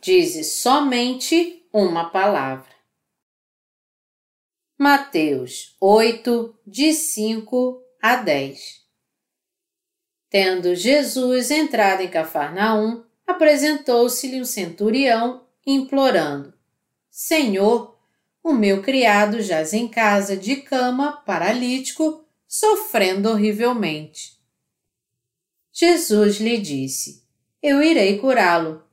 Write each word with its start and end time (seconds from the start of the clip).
dize 0.00 0.44
somente 0.44 1.66
uma 1.72 2.08
palavra. 2.08 2.70
Mateus 4.78 5.76
8, 5.78 6.58
de 6.66 6.94
5 6.94 7.82
a 8.00 8.16
10 8.16 8.80
Tendo 10.30 10.74
Jesus 10.74 11.50
entrado 11.50 12.00
em 12.00 12.08
Cafarnaum, 12.08 13.04
apresentou-se-lhe 13.26 14.40
um 14.40 14.44
centurião, 14.44 15.46
implorando: 15.66 16.54
Senhor, 17.10 17.98
o 18.42 18.54
meu 18.54 18.80
criado 18.80 19.42
jaz 19.42 19.74
em 19.74 19.86
casa 19.86 20.34
de 20.34 20.56
cama, 20.56 21.20
paralítico, 21.26 22.24
sofrendo 22.48 23.28
horrivelmente. 23.28 24.40
Jesus 25.72 26.38
lhe 26.38 26.56
disse: 26.56 27.22
Eu 27.62 27.82
irei 27.82 28.18
curá-lo. 28.18 28.89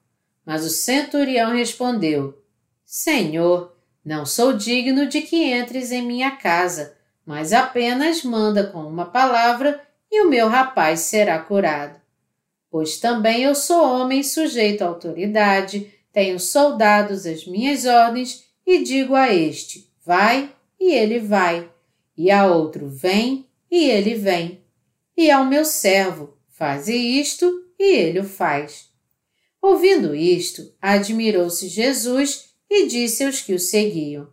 Mas 0.48 0.64
o 0.64 0.70
centurião 0.70 1.52
respondeu: 1.52 2.42
Senhor, 2.86 3.76
não 4.04 4.26
sou 4.26 4.54
digno 4.54 5.06
de 5.06 5.20
que 5.20 5.44
entres 5.44 5.92
em 5.92 6.02
minha 6.02 6.38
casa, 6.38 6.96
mas 7.26 7.52
apenas 7.52 8.24
manda 8.24 8.66
com 8.66 8.80
uma 8.80 9.08
palavra 9.08 9.82
e 10.10 10.22
o 10.22 10.30
meu 10.30 10.48
rapaz 10.48 11.02
será 11.02 11.38
curado. 11.38 12.00
Pois 12.72 12.98
também 12.98 13.44
eu 13.44 13.54
sou 13.54 13.84
homem 13.84 14.24
sujeito 14.24 14.84
à 14.84 14.88
autoridade, 14.88 15.94
tenho 16.14 16.40
soldados 16.40 17.26
às 17.26 17.46
minhas 17.46 17.84
ordens 17.86 18.46
e 18.66 18.82
digo 18.82 19.16
a 19.16 19.36
este: 19.36 19.92
vai, 20.06 20.50
e 20.80 20.94
ele 20.94 21.20
vai, 21.20 21.70
e 22.18 22.32
a 22.32 22.48
outro: 22.48 22.88
vem, 22.88 23.46
e 23.70 23.90
ele 23.90 24.16
vem, 24.16 24.62
e 25.18 25.30
ao 25.30 25.44
meu 25.44 25.66
servo: 25.66 26.38
faze 26.48 26.96
isto, 26.96 27.66
e 27.78 27.98
ele 27.98 28.22
o 28.22 28.24
faz. 28.24 28.87
Ouvindo 29.68 30.16
isto, 30.16 30.74
admirou-se 30.82 31.68
Jesus 31.68 32.54
e 32.70 32.88
disse 32.88 33.26
aos 33.26 33.42
que 33.42 33.54
o 33.54 33.60
seguiam: 33.60 34.30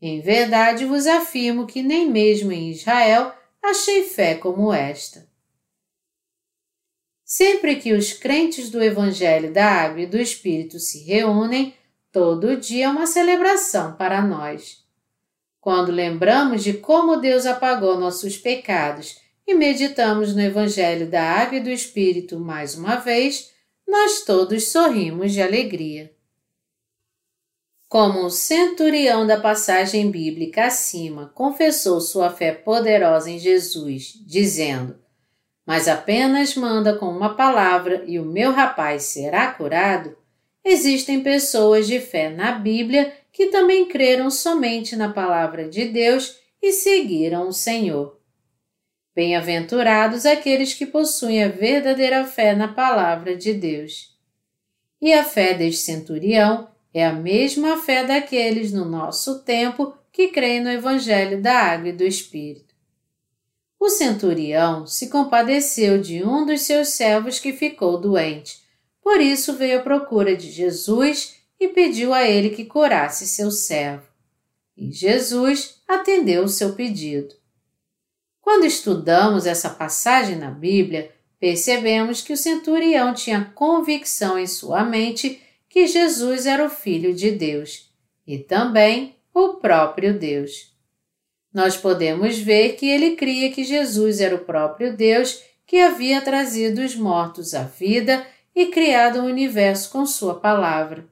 Em 0.00 0.22
verdade 0.22 0.86
vos 0.86 1.06
afirmo 1.06 1.66
que 1.66 1.82
nem 1.82 2.10
mesmo 2.10 2.50
em 2.50 2.70
Israel 2.70 3.34
achei 3.62 4.04
fé 4.04 4.34
como 4.34 4.72
esta. 4.72 5.28
Sempre 7.22 7.76
que 7.76 7.92
os 7.92 8.14
crentes 8.14 8.70
do 8.70 8.82
Evangelho 8.82 9.52
da 9.52 9.66
Água 9.66 10.00
e 10.00 10.06
do 10.06 10.16
Espírito 10.16 10.78
se 10.78 11.04
reúnem, 11.04 11.74
todo 12.10 12.56
dia 12.56 12.86
é 12.86 12.88
uma 12.88 13.06
celebração 13.06 13.94
para 13.96 14.22
nós. 14.22 14.82
Quando 15.60 15.92
lembramos 15.92 16.64
de 16.64 16.72
como 16.72 17.18
Deus 17.18 17.44
apagou 17.44 18.00
nossos 18.00 18.38
pecados 18.38 19.18
e 19.46 19.54
meditamos 19.54 20.34
no 20.34 20.40
Evangelho 20.40 21.10
da 21.10 21.22
Água 21.22 21.58
e 21.58 21.62
do 21.62 21.68
Espírito 21.68 22.40
mais 22.40 22.74
uma 22.74 22.96
vez, 22.96 23.51
nós 23.86 24.24
todos 24.24 24.68
sorrimos 24.68 25.32
de 25.32 25.42
alegria. 25.42 26.12
Como 27.88 28.24
o 28.24 28.30
centurião 28.30 29.26
da 29.26 29.38
passagem 29.38 30.10
bíblica 30.10 30.64
acima 30.64 31.30
confessou 31.34 32.00
sua 32.00 32.30
fé 32.30 32.50
poderosa 32.50 33.30
em 33.30 33.38
Jesus, 33.38 34.14
dizendo: 34.26 34.98
Mas 35.66 35.88
apenas 35.88 36.54
manda 36.54 36.96
com 36.96 37.06
uma 37.06 37.34
palavra 37.34 38.02
e 38.06 38.18
o 38.18 38.24
meu 38.24 38.50
rapaz 38.50 39.02
será 39.02 39.52
curado, 39.52 40.16
existem 40.64 41.22
pessoas 41.22 41.86
de 41.86 42.00
fé 42.00 42.30
na 42.30 42.52
Bíblia 42.52 43.12
que 43.30 43.48
também 43.48 43.86
creram 43.86 44.30
somente 44.30 44.96
na 44.96 45.12
palavra 45.12 45.68
de 45.68 45.84
Deus 45.84 46.36
e 46.62 46.72
seguiram 46.72 47.48
o 47.48 47.52
Senhor. 47.52 48.21
Bem-aventurados 49.14 50.24
aqueles 50.24 50.72
que 50.72 50.86
possuem 50.86 51.44
a 51.44 51.48
verdadeira 51.48 52.24
fé 52.24 52.54
na 52.54 52.68
palavra 52.68 53.36
de 53.36 53.52
Deus. 53.52 54.16
E 55.00 55.12
a 55.12 55.22
fé 55.22 55.52
deste 55.52 55.82
centurião 55.82 56.68
é 56.94 57.04
a 57.04 57.12
mesma 57.12 57.76
fé 57.76 58.04
daqueles 58.04 58.72
no 58.72 58.86
nosso 58.86 59.40
tempo 59.40 59.92
que 60.10 60.28
creem 60.28 60.62
no 60.62 60.70
Evangelho 60.70 61.42
da 61.42 61.52
Água 61.52 61.90
e 61.90 61.92
do 61.92 62.04
Espírito. 62.04 62.74
O 63.78 63.90
centurião 63.90 64.86
se 64.86 65.10
compadeceu 65.10 66.00
de 66.00 66.24
um 66.24 66.46
dos 66.46 66.62
seus 66.62 66.88
servos 66.88 67.38
que 67.38 67.52
ficou 67.52 68.00
doente, 68.00 68.62
por 69.02 69.20
isso 69.20 69.54
veio 69.54 69.80
à 69.80 69.82
procura 69.82 70.34
de 70.36 70.50
Jesus 70.50 71.36
e 71.60 71.68
pediu 71.68 72.14
a 72.14 72.22
ele 72.22 72.50
que 72.50 72.64
curasse 72.64 73.26
seu 73.26 73.50
servo. 73.50 74.06
E 74.74 74.90
Jesus 74.90 75.82
atendeu 75.86 76.44
o 76.44 76.48
seu 76.48 76.74
pedido. 76.74 77.41
Quando 78.42 78.66
estudamos 78.66 79.46
essa 79.46 79.70
passagem 79.70 80.36
na 80.36 80.50
Bíblia, 80.50 81.12
percebemos 81.38 82.20
que 82.20 82.32
o 82.32 82.36
centurião 82.36 83.14
tinha 83.14 83.52
convicção 83.54 84.36
em 84.38 84.46
sua 84.46 84.84
mente 84.84 85.40
que 85.68 85.86
Jesus 85.86 86.44
era 86.44 86.66
o 86.66 86.68
Filho 86.68 87.14
de 87.14 87.30
Deus 87.30 87.90
e 88.26 88.36
também 88.36 89.16
o 89.32 89.54
próprio 89.54 90.18
Deus. 90.18 90.72
Nós 91.54 91.76
podemos 91.76 92.36
ver 92.38 92.74
que 92.74 92.86
ele 92.86 93.14
cria 93.14 93.50
que 93.52 93.62
Jesus 93.62 94.20
era 94.20 94.34
o 94.34 94.44
próprio 94.44 94.94
Deus 94.94 95.42
que 95.64 95.78
havia 95.78 96.20
trazido 96.20 96.82
os 96.82 96.96
mortos 96.96 97.54
à 97.54 97.62
vida 97.62 98.26
e 98.54 98.66
criado 98.66 99.20
o 99.20 99.24
universo 99.24 99.90
com 99.90 100.04
Sua 100.04 100.34
palavra. 100.34 101.06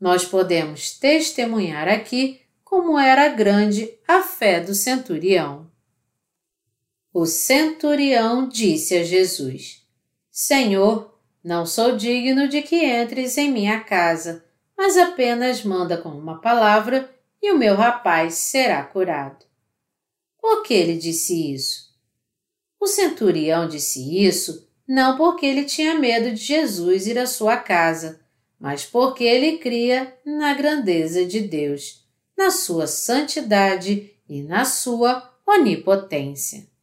Nós 0.00 0.24
podemos 0.24 0.98
testemunhar 0.98 1.88
aqui 1.88 2.40
como 2.64 2.98
era 2.98 3.28
grande 3.28 3.92
a 4.08 4.22
fé 4.22 4.60
do 4.60 4.74
centurião. 4.74 5.63
O 7.16 7.26
centurião 7.26 8.48
disse 8.48 8.96
a 8.96 9.04
Jesus: 9.04 9.86
Senhor, 10.32 11.16
não 11.44 11.64
sou 11.64 11.96
digno 11.96 12.48
de 12.48 12.60
que 12.60 12.84
entres 12.84 13.38
em 13.38 13.52
minha 13.52 13.78
casa, 13.84 14.44
mas 14.76 14.98
apenas 14.98 15.62
manda 15.62 15.96
com 15.96 16.08
uma 16.08 16.40
palavra 16.40 17.08
e 17.40 17.52
o 17.52 17.56
meu 17.56 17.76
rapaz 17.76 18.34
será 18.34 18.82
curado. 18.82 19.46
Por 20.40 20.64
que 20.64 20.74
ele 20.74 20.96
disse 20.96 21.54
isso? 21.54 21.94
O 22.80 22.88
centurião 22.88 23.68
disse 23.68 24.20
isso 24.20 24.68
não 24.86 25.16
porque 25.16 25.46
ele 25.46 25.62
tinha 25.62 25.96
medo 25.96 26.32
de 26.32 26.42
Jesus 26.42 27.06
ir 27.06 27.16
à 27.16 27.28
sua 27.28 27.56
casa, 27.56 28.20
mas 28.58 28.84
porque 28.84 29.22
ele 29.22 29.58
cria 29.58 30.18
na 30.26 30.52
grandeza 30.52 31.24
de 31.24 31.42
Deus, 31.42 32.04
na 32.36 32.50
sua 32.50 32.88
santidade 32.88 34.10
e 34.28 34.42
na 34.42 34.64
sua 34.64 35.32
onipotência. 35.46 36.73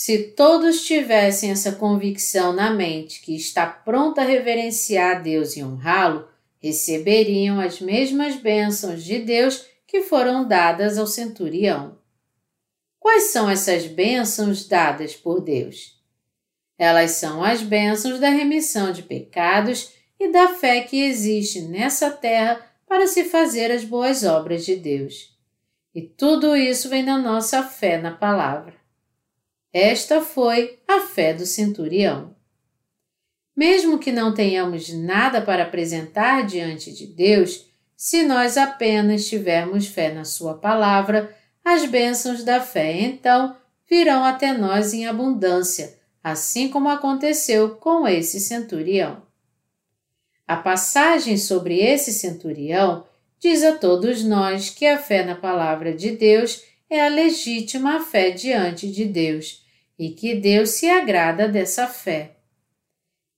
Se 0.00 0.16
todos 0.36 0.84
tivessem 0.84 1.50
essa 1.50 1.72
convicção 1.72 2.52
na 2.52 2.70
mente 2.70 3.20
que 3.20 3.34
está 3.34 3.66
pronta 3.66 4.20
a 4.20 4.24
reverenciar 4.24 5.16
a 5.16 5.18
Deus 5.18 5.56
e 5.56 5.64
honrá-lo, 5.64 6.28
receberiam 6.62 7.58
as 7.58 7.80
mesmas 7.80 8.36
bênçãos 8.36 9.02
de 9.02 9.18
Deus 9.18 9.66
que 9.88 10.02
foram 10.02 10.46
dadas 10.46 10.98
ao 10.98 11.06
centurião. 11.08 11.98
Quais 13.00 13.32
são 13.32 13.50
essas 13.50 13.88
bênçãos 13.88 14.68
dadas 14.68 15.16
por 15.16 15.40
Deus? 15.40 16.00
Elas 16.78 17.10
são 17.10 17.42
as 17.42 17.60
bênçãos 17.60 18.20
da 18.20 18.28
remissão 18.28 18.92
de 18.92 19.02
pecados 19.02 19.90
e 20.16 20.30
da 20.30 20.54
fé 20.54 20.82
que 20.82 21.02
existe 21.02 21.62
nessa 21.62 22.08
terra 22.08 22.64
para 22.86 23.08
se 23.08 23.24
fazer 23.24 23.72
as 23.72 23.82
boas 23.82 24.22
obras 24.22 24.64
de 24.64 24.76
Deus. 24.76 25.36
E 25.92 26.02
tudo 26.02 26.54
isso 26.54 26.88
vem 26.88 27.04
da 27.04 27.18
nossa 27.18 27.64
fé 27.64 28.00
na 28.00 28.12
palavra. 28.12 28.77
Esta 29.72 30.20
foi 30.22 30.78
a 30.88 31.00
fé 31.00 31.34
do 31.34 31.44
centurião. 31.44 32.34
Mesmo 33.56 33.98
que 33.98 34.12
não 34.12 34.32
tenhamos 34.32 34.88
nada 34.92 35.42
para 35.42 35.64
apresentar 35.64 36.46
diante 36.46 36.92
de 36.92 37.06
Deus, 37.06 37.66
se 37.96 38.22
nós 38.22 38.56
apenas 38.56 39.26
tivermos 39.26 39.86
fé 39.86 40.12
na 40.12 40.24
Sua 40.24 40.54
palavra, 40.54 41.36
as 41.64 41.84
bênçãos 41.84 42.44
da 42.44 42.60
fé 42.60 42.92
então 43.00 43.56
virão 43.88 44.24
até 44.24 44.52
nós 44.52 44.94
em 44.94 45.06
abundância, 45.06 45.98
assim 46.22 46.68
como 46.68 46.88
aconteceu 46.88 47.70
com 47.76 48.06
esse 48.06 48.38
centurião. 48.40 49.22
A 50.46 50.56
passagem 50.56 51.36
sobre 51.36 51.78
esse 51.78 52.12
centurião 52.12 53.04
diz 53.38 53.62
a 53.62 53.76
todos 53.76 54.24
nós 54.24 54.70
que 54.70 54.86
a 54.86 54.98
fé 54.98 55.24
na 55.24 55.34
palavra 55.34 55.92
de 55.92 56.12
Deus 56.12 56.62
é 56.90 57.04
a 57.04 57.08
legítima 57.08 58.00
fé 58.02 58.30
diante 58.30 58.90
de 58.90 59.04
Deus 59.04 59.64
e 59.98 60.10
que 60.10 60.34
Deus 60.34 60.70
se 60.70 60.88
agrada 60.88 61.48
dessa 61.48 61.86
fé. 61.86 62.36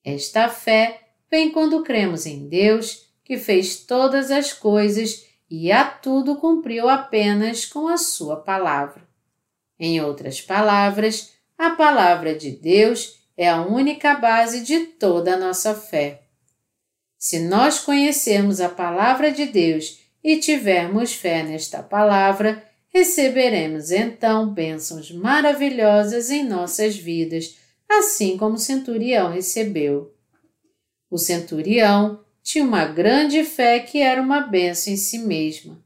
Esta 0.04 0.48
fé 0.48 1.00
vem 1.30 1.50
quando 1.50 1.82
cremos 1.82 2.26
em 2.26 2.48
Deus, 2.48 3.08
que 3.24 3.36
fez 3.36 3.84
todas 3.84 4.30
as 4.30 4.52
coisas 4.52 5.26
e 5.50 5.72
a 5.72 5.84
tudo 5.84 6.36
cumpriu 6.36 6.88
apenas 6.88 7.64
com 7.64 7.88
a 7.88 7.96
Sua 7.96 8.36
palavra. 8.36 9.08
Em 9.78 10.00
outras 10.00 10.40
palavras, 10.40 11.32
a 11.56 11.70
palavra 11.70 12.34
de 12.34 12.50
Deus 12.50 13.20
é 13.36 13.48
a 13.48 13.62
única 13.62 14.14
base 14.14 14.62
de 14.62 14.80
toda 14.80 15.34
a 15.34 15.38
nossa 15.38 15.74
fé. 15.74 16.22
Se 17.18 17.40
nós 17.40 17.80
conhecermos 17.80 18.60
a 18.60 18.68
palavra 18.68 19.32
de 19.32 19.46
Deus 19.46 20.00
e 20.22 20.38
tivermos 20.38 21.14
fé 21.14 21.42
nesta 21.42 21.82
palavra, 21.82 22.69
receberemos 22.92 23.90
então 23.90 24.52
bênçãos 24.52 25.10
maravilhosas 25.10 26.30
em 26.30 26.44
nossas 26.44 26.96
vidas, 26.96 27.56
assim 27.88 28.36
como 28.36 28.56
o 28.56 28.58
centurião 28.58 29.30
recebeu. 29.30 30.14
O 31.10 31.18
centurião 31.18 32.20
tinha 32.42 32.64
uma 32.64 32.84
grande 32.84 33.42
fé 33.44 33.80
que 33.80 33.98
era 33.98 34.20
uma 34.20 34.40
benção 34.40 34.92
em 34.92 34.96
si 34.96 35.18
mesma. 35.18 35.82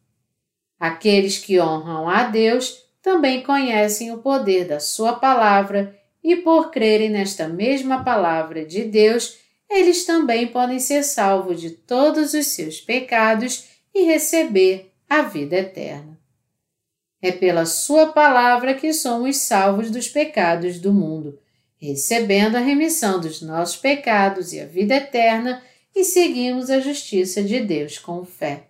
Aqueles 0.78 1.38
que 1.38 1.60
honram 1.60 2.08
a 2.08 2.24
Deus 2.24 2.84
também 3.00 3.42
conhecem 3.42 4.12
o 4.12 4.18
poder 4.18 4.66
da 4.66 4.80
Sua 4.80 5.14
palavra 5.14 5.98
e, 6.22 6.36
por 6.36 6.70
crerem 6.70 7.10
nesta 7.10 7.48
mesma 7.48 8.02
palavra 8.02 8.64
de 8.64 8.84
Deus, 8.84 9.38
eles 9.68 10.04
também 10.04 10.46
podem 10.46 10.78
ser 10.78 11.02
salvos 11.02 11.60
de 11.60 11.70
todos 11.70 12.32
os 12.32 12.46
seus 12.48 12.80
pecados 12.80 13.68
e 13.94 14.04
receber 14.04 14.90
a 15.08 15.22
vida 15.22 15.56
eterna. 15.56 16.23
É 17.24 17.32
pela 17.32 17.64
Sua 17.64 18.08
palavra 18.08 18.74
que 18.74 18.92
somos 18.92 19.38
salvos 19.38 19.90
dos 19.90 20.06
pecados 20.06 20.78
do 20.78 20.92
mundo, 20.92 21.38
recebendo 21.80 22.56
a 22.56 22.60
remissão 22.60 23.18
dos 23.18 23.40
nossos 23.40 23.78
pecados 23.78 24.52
e 24.52 24.60
a 24.60 24.66
vida 24.66 24.96
eterna 24.96 25.62
e 25.96 26.04
seguimos 26.04 26.68
a 26.68 26.80
justiça 26.80 27.42
de 27.42 27.60
Deus 27.60 27.98
com 27.98 28.26
fé. 28.26 28.64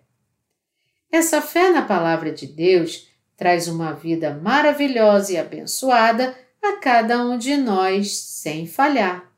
Essa 1.11 1.41
fé 1.41 1.69
na 1.69 1.81
palavra 1.81 2.31
de 2.31 2.47
Deus 2.47 3.09
traz 3.35 3.67
uma 3.67 3.91
vida 3.91 4.33
maravilhosa 4.33 5.33
e 5.33 5.37
abençoada 5.37 6.33
a 6.63 6.77
cada 6.77 7.25
um 7.25 7.37
de 7.37 7.57
nós 7.57 8.15
sem 8.15 8.65
falhar. 8.65 9.29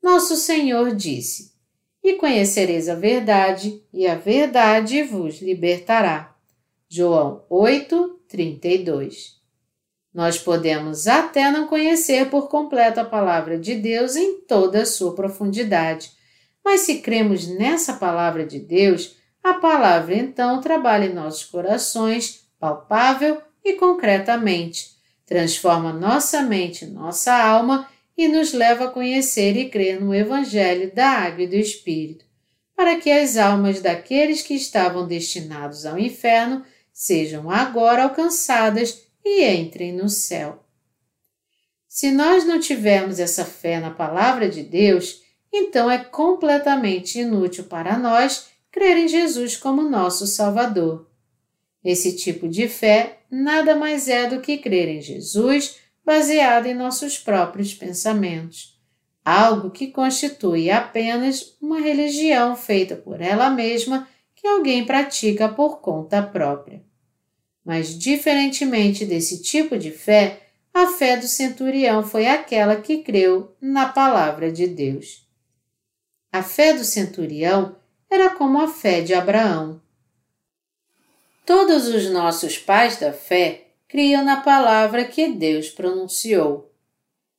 Nosso 0.00 0.36
Senhor 0.36 0.94
disse: 0.94 1.52
E 2.00 2.12
conhecereis 2.12 2.88
a 2.88 2.94
verdade, 2.94 3.82
e 3.92 4.06
a 4.06 4.14
verdade 4.14 5.02
vos 5.02 5.42
libertará. 5.42 6.33
João 6.88 7.44
8, 7.48 8.20
32. 8.28 9.42
Nós 10.12 10.38
podemos 10.38 11.08
até 11.08 11.50
não 11.50 11.66
conhecer 11.66 12.30
por 12.30 12.48
completo 12.48 13.00
a 13.00 13.04
palavra 13.04 13.58
de 13.58 13.74
Deus 13.74 14.14
em 14.14 14.40
toda 14.42 14.82
a 14.82 14.86
sua 14.86 15.14
profundidade, 15.14 16.12
mas 16.64 16.82
se 16.82 17.00
cremos 17.00 17.48
nessa 17.48 17.94
palavra 17.94 18.46
de 18.46 18.60
Deus, 18.60 19.16
a 19.42 19.54
palavra 19.54 20.14
então 20.14 20.60
trabalha 20.60 21.06
em 21.06 21.12
nossos 21.12 21.44
corações, 21.44 22.46
palpável 22.60 23.42
e 23.64 23.72
concretamente, 23.72 24.90
transforma 25.26 25.92
nossa 25.92 26.42
mente, 26.42 26.86
nossa 26.86 27.34
alma 27.34 27.88
e 28.16 28.28
nos 28.28 28.52
leva 28.52 28.84
a 28.84 28.90
conhecer 28.90 29.56
e 29.56 29.68
crer 29.68 30.00
no 30.00 30.14
Evangelho 30.14 30.94
da 30.94 31.08
Água 31.08 31.42
e 31.42 31.48
do 31.48 31.56
Espírito, 31.56 32.24
para 32.76 32.96
que 32.96 33.10
as 33.10 33.36
almas 33.36 33.80
daqueles 33.80 34.42
que 34.42 34.54
estavam 34.54 35.06
destinados 35.06 35.84
ao 35.84 35.98
inferno 35.98 36.64
sejam 36.94 37.50
agora 37.50 38.04
alcançadas 38.04 39.02
e 39.24 39.44
entrem 39.44 39.92
no 39.92 40.08
céu. 40.08 40.64
Se 41.88 42.12
nós 42.12 42.44
não 42.44 42.60
tivermos 42.60 43.18
essa 43.18 43.44
fé 43.44 43.80
na 43.80 43.90
Palavra 43.90 44.48
de 44.48 44.62
Deus, 44.62 45.22
então 45.52 45.90
é 45.90 45.98
completamente 45.98 47.18
inútil 47.18 47.64
para 47.64 47.98
nós 47.98 48.46
crer 48.70 48.96
em 48.96 49.08
Jesus 49.08 49.56
como 49.56 49.82
nosso 49.82 50.26
Salvador. 50.26 51.10
Esse 51.84 52.16
tipo 52.16 52.48
de 52.48 52.68
fé 52.68 53.18
nada 53.30 53.76
mais 53.76 54.08
é 54.08 54.28
do 54.28 54.40
que 54.40 54.58
crer 54.58 54.88
em 54.88 55.00
Jesus 55.00 55.78
baseado 56.04 56.66
em 56.66 56.74
nossos 56.74 57.18
próprios 57.18 57.74
pensamentos, 57.74 58.78
algo 59.24 59.70
que 59.70 59.88
constitui 59.88 60.70
apenas 60.70 61.56
uma 61.60 61.80
religião 61.80 62.54
feita 62.54 62.94
por 62.94 63.20
ela 63.20 63.48
mesma 63.50 64.08
que 64.44 64.48
alguém 64.48 64.84
pratica 64.84 65.48
por 65.48 65.80
conta 65.80 66.22
própria. 66.22 66.84
Mas, 67.64 67.98
diferentemente 67.98 69.06
desse 69.06 69.40
tipo 69.40 69.78
de 69.78 69.90
fé, 69.90 70.42
a 70.74 70.86
fé 70.86 71.16
do 71.16 71.26
centurião 71.26 72.02
foi 72.02 72.26
aquela 72.26 72.76
que 72.76 72.98
creu 72.98 73.56
na 73.58 73.88
palavra 73.88 74.52
de 74.52 74.66
Deus. 74.66 75.26
A 76.30 76.42
fé 76.42 76.74
do 76.74 76.84
centurião 76.84 77.74
era 78.10 78.28
como 78.28 78.60
a 78.60 78.68
fé 78.68 79.00
de 79.00 79.14
Abraão. 79.14 79.80
Todos 81.46 81.88
os 81.88 82.10
nossos 82.10 82.58
pais 82.58 82.98
da 82.98 83.14
fé 83.14 83.68
criam 83.88 84.22
na 84.22 84.42
palavra 84.42 85.06
que 85.06 85.26
Deus 85.26 85.70
pronunciou. 85.70 86.70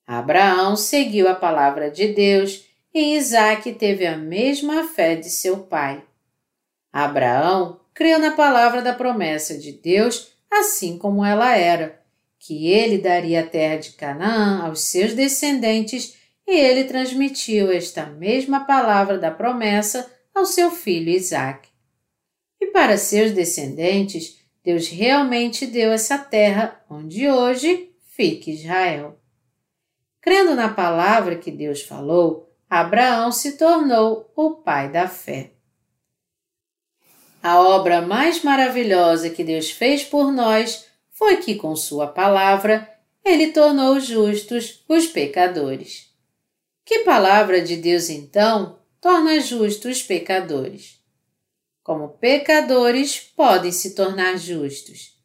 Abraão 0.07 0.75
seguiu 0.75 1.27
a 1.27 1.35
palavra 1.35 1.91
de 1.91 2.07
Deus 2.07 2.65
e 2.91 3.15
Isaac 3.15 3.71
teve 3.73 4.07
a 4.07 4.17
mesma 4.17 4.87
fé 4.87 5.15
de 5.15 5.29
seu 5.29 5.59
pai. 5.59 6.03
Abraão 6.95 7.81
creu 7.93 8.17
na 8.19 8.31
palavra 8.31 8.81
da 8.81 8.93
promessa 8.93 9.57
de 9.57 9.73
Deus 9.73 10.33
assim 10.49 10.97
como 10.97 11.25
ela 11.25 11.53
era, 11.57 12.01
que 12.39 12.67
ele 12.71 12.97
daria 12.97 13.41
a 13.41 13.45
terra 13.45 13.75
de 13.75 13.91
Canaã 13.91 14.65
aos 14.65 14.85
seus 14.85 15.13
descendentes 15.13 16.15
e 16.47 16.55
ele 16.55 16.85
transmitiu 16.85 17.69
esta 17.69 18.05
mesma 18.05 18.63
palavra 18.63 19.17
da 19.17 19.29
promessa 19.29 20.09
ao 20.33 20.45
seu 20.45 20.71
filho 20.71 21.09
Isaque. 21.09 21.67
E 22.61 22.67
para 22.67 22.97
seus 22.97 23.31
descendentes, 23.31 24.39
Deus 24.63 24.87
realmente 24.87 25.67
deu 25.67 25.91
essa 25.91 26.17
terra 26.17 26.81
onde 26.89 27.29
hoje 27.29 27.91
fica 28.15 28.49
Israel. 28.49 29.19
Crendo 30.21 30.55
na 30.55 30.69
palavra 30.69 31.35
que 31.35 31.51
Deus 31.51 31.81
falou, 31.81 32.49
Abraão 32.69 33.33
se 33.33 33.57
tornou 33.57 34.31
o 34.33 34.51
pai 34.51 34.89
da 34.89 35.09
fé. 35.09 35.54
A 37.45 37.61
obra 37.61 38.01
mais 38.01 38.41
maravilhosa 38.41 39.29
que 39.29 39.43
Deus 39.43 39.69
fez 39.69 40.03
por 40.03 40.31
nós 40.31 40.87
foi 41.11 41.37
que, 41.37 41.53
com 41.53 41.75
Sua 41.75 42.07
palavra, 42.07 42.91
Ele 43.23 43.51
tornou 43.51 43.99
justos 43.99 44.83
os 44.89 45.05
pecadores. 45.05 46.07
Que 46.83 47.01
palavra 47.01 47.61
de 47.61 47.77
Deus, 47.77 48.09
então, 48.09 48.79
torna 48.99 49.39
justos 49.39 49.97
os 49.97 50.01
pecadores? 50.01 50.99
Como 51.83 52.17
pecadores 52.17 53.19
podem 53.19 53.71
se 53.71 53.93
tornar 53.93 54.39
justos? 54.39 55.15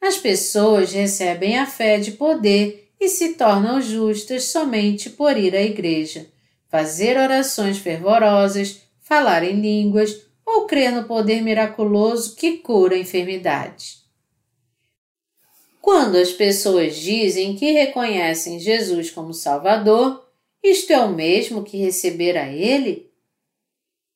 As 0.00 0.18
pessoas 0.18 0.92
recebem 0.92 1.60
a 1.60 1.64
fé 1.64 2.00
de 2.00 2.10
poder 2.10 2.90
e 2.98 3.08
se 3.08 3.34
tornam 3.34 3.80
justas 3.80 4.46
somente 4.46 5.08
por 5.08 5.36
ir 5.36 5.54
à 5.54 5.62
igreja, 5.62 6.26
fazer 6.68 7.16
orações 7.16 7.78
fervorosas, 7.78 8.80
falar 9.00 9.44
em 9.44 9.60
línguas 9.60 10.28
ou 10.52 10.66
crer 10.66 10.90
no 10.90 11.04
poder 11.04 11.40
miraculoso 11.40 12.34
que 12.34 12.58
cura 12.58 12.96
enfermidades. 12.96 14.04
Quando 15.80 16.16
as 16.16 16.32
pessoas 16.32 16.96
dizem 16.96 17.56
que 17.56 17.72
reconhecem 17.72 18.58
Jesus 18.58 19.10
como 19.10 19.32
Salvador, 19.32 20.26
isto 20.62 20.92
é 20.92 21.00
o 21.00 21.08
mesmo 21.08 21.62
que 21.62 21.78
receber 21.78 22.36
a 22.36 22.48
Ele? 22.48 23.10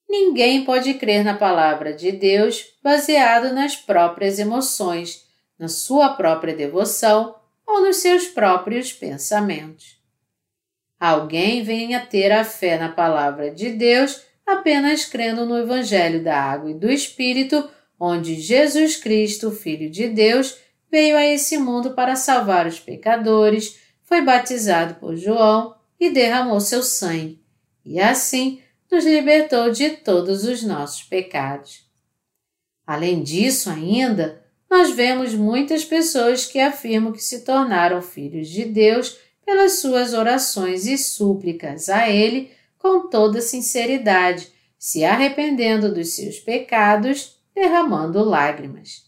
Ninguém 0.09 0.65
pode 0.65 0.95
crer 0.95 1.25
na 1.25 1.35
palavra 1.35 1.93
de 1.93 2.13
Deus 2.13 2.67
baseado 2.83 3.53
nas 3.55 3.77
próprias 3.77 4.39
emoções, 4.39 5.25
na 5.59 5.69
sua 5.69 6.11
própria 6.11 6.55
devoção 6.55 7.35
ou 7.67 7.81
nos 7.81 7.97
seus 7.97 8.27
próprios 8.27 8.93
pensamentos. 8.93 9.97
Alguém 11.01 11.63
vem 11.63 11.95
a 11.95 12.05
ter 12.05 12.31
a 12.31 12.45
fé 12.45 12.79
na 12.79 12.91
palavra 12.91 13.51
de 13.51 13.71
Deus 13.71 14.23
apenas 14.47 15.05
crendo 15.05 15.47
no 15.47 15.57
Evangelho 15.57 16.23
da 16.23 16.39
Água 16.39 16.71
e 16.71 16.75
do 16.75 16.91
Espírito, 16.91 17.69
onde 17.99 18.41
Jesus 18.41 18.97
Cristo, 18.97 19.51
Filho 19.51 19.91
de 19.91 20.09
Deus, 20.09 20.57
veio 20.91 21.17
a 21.17 21.25
esse 21.25 21.59
mundo 21.59 21.93
para 21.93 22.17
salvar 22.17 22.67
os 22.67 22.79
pecadores, 22.79 23.79
foi 24.03 24.23
batizado 24.23 24.95
por 24.97 25.17
João 25.17 25.75
e 25.99 26.11
derramou 26.11 26.61
seu 26.61 26.83
sangue, 26.83 27.41
e 27.85 27.99
assim 27.99 28.61
nos 28.91 29.05
libertou 29.05 29.71
de 29.71 29.91
todos 29.91 30.45
os 30.45 30.63
nossos 30.63 31.03
pecados. 31.03 31.85
Além 32.87 33.23
disso, 33.23 33.71
ainda, 33.71 34.45
nós 34.71 34.91
vemos 34.91 35.35
muitas 35.35 35.85
pessoas 35.85 36.47
que 36.47 36.61
afirmam 36.61 37.13
que 37.13 37.23
se 37.23 37.45
tornaram 37.45 38.03
filhos 38.03 38.49
de 38.49 38.65
Deus 38.65 39.17
pelas 39.45 39.79
suas 39.79 40.13
orações 40.13 40.87
e 40.87 40.97
súplicas 40.99 41.89
a 41.89 42.09
Ele 42.09 42.51
com 42.85 43.09
toda 43.09 43.41
sinceridade, 43.41 44.47
se 44.79 45.07
arrependendo 45.07 45.95
dos 45.95 46.15
seus 46.15 46.39
pecados, 46.39 47.41
derramando 47.55 48.23
lágrimas. 48.23 49.07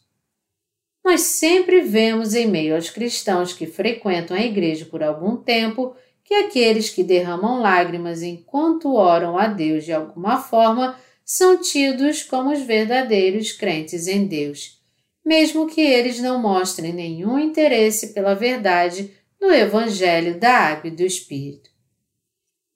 Nós 1.04 1.20
sempre 1.20 1.82
vemos 1.82 2.34
em 2.34 2.46
meio 2.46 2.74
aos 2.74 2.88
cristãos 2.88 3.52
que 3.52 3.66
frequentam 3.66 4.34
a 4.34 4.40
igreja 4.40 4.86
por 4.86 5.02
algum 5.02 5.36
tempo 5.36 5.94
que 6.24 6.32
aqueles 6.32 6.88
que 6.88 7.04
derramam 7.04 7.60
lágrimas 7.60 8.22
enquanto 8.22 8.94
oram 8.94 9.36
a 9.36 9.46
Deus 9.46 9.84
de 9.84 9.92
alguma 9.92 10.38
forma 10.38 10.98
são 11.22 11.60
tidos 11.60 12.22
como 12.22 12.50
os 12.50 12.62
verdadeiros 12.62 13.52
crentes 13.52 14.08
em 14.08 14.26
Deus, 14.26 14.80
mesmo 15.22 15.66
que 15.66 15.82
eles 15.82 16.18
não 16.18 16.40
mostrem 16.40 16.94
nenhum 16.94 17.38
interesse 17.38 18.14
pela 18.14 18.32
verdade 18.32 19.12
do 19.38 19.52
Evangelho 19.52 20.40
da 20.40 20.50
Água 20.50 20.88
e 20.88 20.96
do 20.96 21.02
Espírito. 21.02 21.75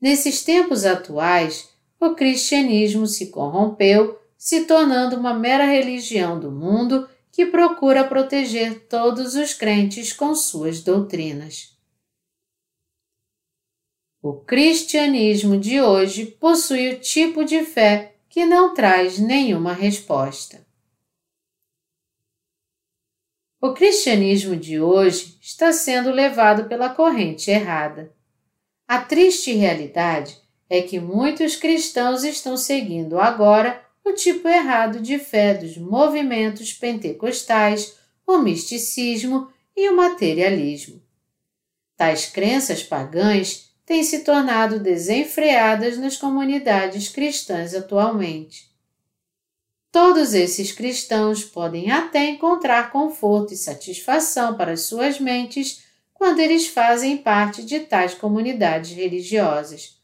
Nesses 0.00 0.42
tempos 0.42 0.84
atuais, 0.84 1.68
o 2.00 2.14
cristianismo 2.14 3.06
se 3.06 3.26
corrompeu, 3.26 4.18
se 4.38 4.64
tornando 4.64 5.16
uma 5.16 5.34
mera 5.34 5.66
religião 5.66 6.40
do 6.40 6.50
mundo 6.50 7.08
que 7.30 7.44
procura 7.44 8.08
proteger 8.08 8.86
todos 8.88 9.34
os 9.34 9.52
crentes 9.52 10.12
com 10.12 10.34
suas 10.34 10.82
doutrinas. 10.82 11.78
O 14.22 14.34
cristianismo 14.34 15.58
de 15.58 15.80
hoje 15.80 16.26
possui 16.26 16.90
o 16.90 17.00
tipo 17.00 17.44
de 17.44 17.64
fé 17.64 18.16
que 18.28 18.44
não 18.46 18.74
traz 18.74 19.18
nenhuma 19.18 19.72
resposta. 19.72 20.66
O 23.60 23.74
cristianismo 23.74 24.56
de 24.56 24.80
hoje 24.80 25.38
está 25.40 25.72
sendo 25.72 26.10
levado 26.10 26.68
pela 26.68 26.88
corrente 26.88 27.50
errada. 27.50 28.14
A 28.90 28.98
triste 28.98 29.52
realidade 29.52 30.36
é 30.68 30.82
que 30.82 30.98
muitos 30.98 31.54
cristãos 31.54 32.24
estão 32.24 32.56
seguindo 32.56 33.20
agora 33.20 33.80
o 34.04 34.12
tipo 34.14 34.48
errado 34.48 34.98
de 34.98 35.16
fé 35.16 35.54
dos 35.54 35.78
movimentos 35.78 36.72
pentecostais, 36.72 37.94
o 38.26 38.38
misticismo 38.38 39.48
e 39.76 39.88
o 39.88 39.96
materialismo. 39.96 41.00
Tais 41.96 42.26
crenças 42.26 42.82
pagãs 42.82 43.70
têm 43.86 44.02
se 44.02 44.24
tornado 44.24 44.80
desenfreadas 44.80 45.96
nas 45.96 46.16
comunidades 46.16 47.08
cristãs 47.08 47.76
atualmente. 47.76 48.72
Todos 49.92 50.34
esses 50.34 50.72
cristãos 50.72 51.44
podem 51.44 51.92
até 51.92 52.26
encontrar 52.28 52.90
conforto 52.90 53.54
e 53.54 53.56
satisfação 53.56 54.56
para 54.56 54.76
suas 54.76 55.20
mentes 55.20 55.88
quando 56.20 56.40
eles 56.40 56.66
fazem 56.66 57.16
parte 57.16 57.64
de 57.64 57.80
tais 57.80 58.12
comunidades 58.12 58.92
religiosas. 58.92 59.98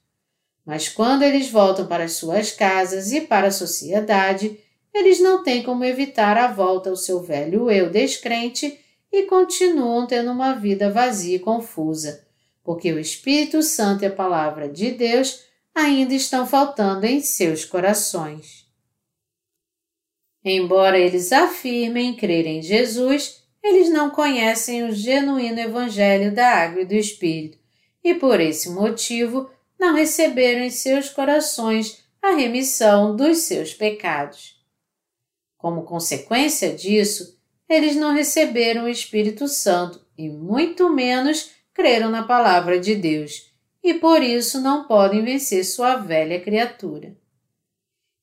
Mas 0.65 0.89
quando 0.89 1.23
eles 1.23 1.51
voltam 1.51 1.87
para 1.87 2.09
suas 2.09 2.51
casas 2.51 3.13
e 3.13 3.21
para 3.21 3.49
a 3.49 3.51
sociedade, 3.51 4.59
eles 4.95 5.21
não 5.21 5.43
têm 5.43 5.63
como 5.63 5.85
evitar 5.85 6.39
a 6.39 6.51
volta 6.51 6.89
ao 6.89 6.97
seu 6.97 7.21
velho 7.21 7.71
eu 7.71 7.91
descrente 7.91 8.81
e 9.13 9.25
continuam 9.25 10.07
tendo 10.07 10.31
uma 10.31 10.55
vida 10.55 10.91
vazia 10.91 11.37
e 11.37 11.39
confusa, 11.39 12.27
porque 12.65 12.91
o 12.91 12.99
Espírito 12.99 13.63
Santo 13.63 14.03
e 14.03 14.07
a 14.07 14.11
Palavra 14.11 14.71
de 14.71 14.93
Deus 14.93 15.45
ainda 15.75 16.15
estão 16.15 16.47
faltando 16.47 17.05
em 17.05 17.21
seus 17.21 17.63
corações. 17.67 18.67
Embora 20.43 20.99
eles 20.99 21.31
afirmem 21.31 22.17
crer 22.17 22.47
em 22.47 22.63
Jesus, 22.63 23.46
eles 23.67 23.91
não 23.91 24.11
conhecem 24.11 24.85
o 24.85 24.93
genuíno 24.93 25.59
Evangelho 25.59 26.33
da 26.33 26.49
Água 26.49 26.83
e 26.83 26.85
do 26.85 26.95
Espírito 26.95 27.59
e, 28.03 28.15
por 28.15 28.39
esse 28.39 28.71
motivo, 28.71 29.51
não 29.77 29.93
receberam 29.93 30.63
em 30.63 30.71
seus 30.71 31.11
corações 31.11 32.05
a 32.23 32.31
remissão 32.31 33.17
dos 33.17 33.39
seus 33.39 33.75
pecados. 33.75 34.57
Como 35.59 35.83
consequência 35.83 36.73
disso, 36.73 37.37
eles 37.69 37.97
não 37.97 38.15
receberam 38.15 38.85
o 38.85 38.89
Espírito 38.89 39.49
Santo 39.49 40.01
e, 40.17 40.29
muito 40.29 40.89
menos, 40.89 41.51
creram 41.75 42.09
na 42.09 42.23
Palavra 42.23 42.79
de 42.79 42.95
Deus, 42.95 43.53
e 43.83 43.95
por 43.95 44.23
isso 44.23 44.61
não 44.61 44.87
podem 44.87 45.25
vencer 45.25 45.65
sua 45.65 45.97
velha 45.97 46.41
criatura. 46.41 47.17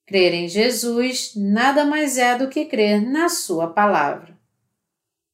Crer 0.06 0.34
em 0.34 0.48
Jesus 0.48 1.34
nada 1.36 1.84
mais 1.84 2.18
é 2.18 2.38
do 2.38 2.48
que 2.48 2.64
crer 2.64 3.02
na 3.02 3.28
Sua 3.28 3.68
palavra. 3.68 4.42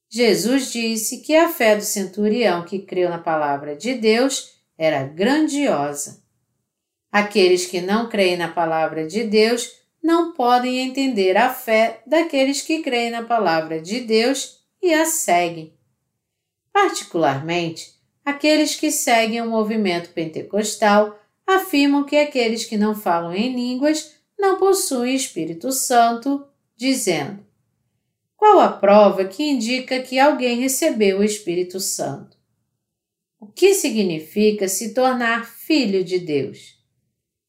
Jesus 0.10 0.72
disse 0.72 1.20
que 1.20 1.36
a 1.36 1.50
fé 1.50 1.75
do 1.75 1.84
centurião 1.84 2.66
que 2.66 2.80
creu 2.80 3.10
na 3.10 3.20
palavra 3.20 3.75
de 3.75 3.94
Deus 3.94 4.56
era 4.75 5.04
grandiosa. 5.04 6.24
Aqueles 7.12 7.66
que 7.68 7.80
não 7.80 8.10
creem 8.10 8.36
na 8.36 8.48
palavra 8.48 9.06
de 9.06 9.24
Deus 9.24 9.72
não 10.01 10.34
podem 10.34 10.80
entender 10.80 11.38
a 11.38 11.54
fé 11.54 12.01
daqueles 12.08 12.62
que 12.62 12.82
creem 12.82 13.12
na 13.12 13.24
palavra 13.24 13.80
de 13.80 14.00
Deus 14.00 14.60
e 14.82 14.94
a 14.94 15.06
seguem. 15.06 15.74
Particularmente, 16.74 17.94
aqueles 18.25 18.75
que 18.75 18.92
seguem 18.92 19.42
o 19.42 19.50
movimento 19.50 20.10
pentecostal 20.10 21.20
afirmam 21.46 22.04
que 22.04 22.16
aqueles 22.16 22.66
que 22.66 22.78
não 22.78 22.96
falam 22.96 23.34
em 23.34 23.54
línguas 23.54 24.16
não 24.39 24.58
possuem 24.58 25.13
Espírito 25.13 25.72
Santo, 25.72 26.48
dizendo: 26.78 27.46
Qual 28.39 28.62
a 28.62 28.72
prova 28.72 29.25
que 29.25 29.43
indica 29.43 30.01
que 30.01 30.17
alguém 30.17 30.62
recebeu 30.62 31.19
o 31.19 31.24
Espírito 31.25 31.77
Santo? 31.77 32.38
O 33.38 33.46
que 33.46 33.74
significa 33.74 34.69
se 34.69 34.93
tornar 34.93 35.46
filho 35.46 36.05
de 36.05 36.17
Deus? 36.19 36.81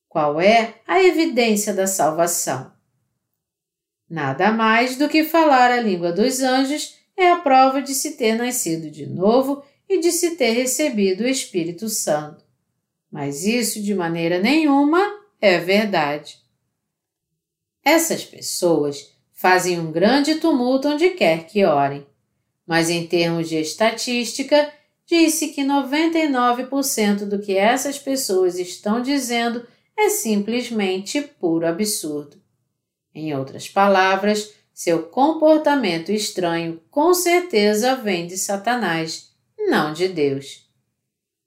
Qual 0.09 0.40
é 0.40 0.80
a 0.88 1.00
evidência 1.00 1.73
da 1.73 1.87
salvação? 1.87 2.73
Nada 4.09 4.50
mais 4.50 4.97
do 4.97 5.09
que 5.09 5.23
falar 5.23 5.70
a 5.70 5.80
língua 5.80 6.11
dos 6.11 6.40
anjos 6.40 6.99
é 7.16 7.30
a 7.30 7.37
prova 7.37 7.80
de 7.80 7.94
se 7.94 8.16
ter 8.16 8.35
nascido 8.35 8.90
de 8.90 9.06
novo 9.06 9.62
e 9.88 10.00
de 10.00 10.11
se 10.11 10.35
ter 10.35 10.50
recebido 10.50 11.23
o 11.23 11.28
Espírito 11.28 11.88
Santo. 11.88 12.44
Mas 13.09 13.44
isso 13.44 13.80
de 13.80 13.94
maneira 13.94 14.40
nenhuma 14.40 15.00
é 15.40 15.56
verdade. 15.59 16.40
Essas 17.85 18.25
pessoas 18.25 19.20
fazem 19.40 19.80
um 19.80 19.90
grande 19.90 20.35
tumulto 20.35 20.87
onde 20.87 21.09
quer 21.12 21.47
que 21.47 21.64
orem, 21.64 22.06
mas 22.66 22.90
em 22.90 23.06
termos 23.06 23.49
de 23.49 23.56
estatística, 23.56 24.70
disse 25.06 25.49
que 25.49 25.62
99% 25.62 27.25
do 27.25 27.38
que 27.38 27.56
essas 27.56 27.99
pessoas 27.99 28.59
estão 28.59 29.00
dizendo 29.00 29.66
é 29.97 30.11
simplesmente 30.11 31.23
puro 31.23 31.66
absurdo. 31.66 32.37
Em 33.14 33.35
outras 33.35 33.66
palavras, 33.66 34.52
seu 34.75 35.04
comportamento 35.04 36.12
estranho 36.12 36.78
com 36.90 37.14
certeza 37.14 37.97
vem 37.97 38.26
de 38.26 38.37
Satanás, 38.37 39.30
não 39.56 39.94
de 39.94 40.06
Deus. 40.06 40.68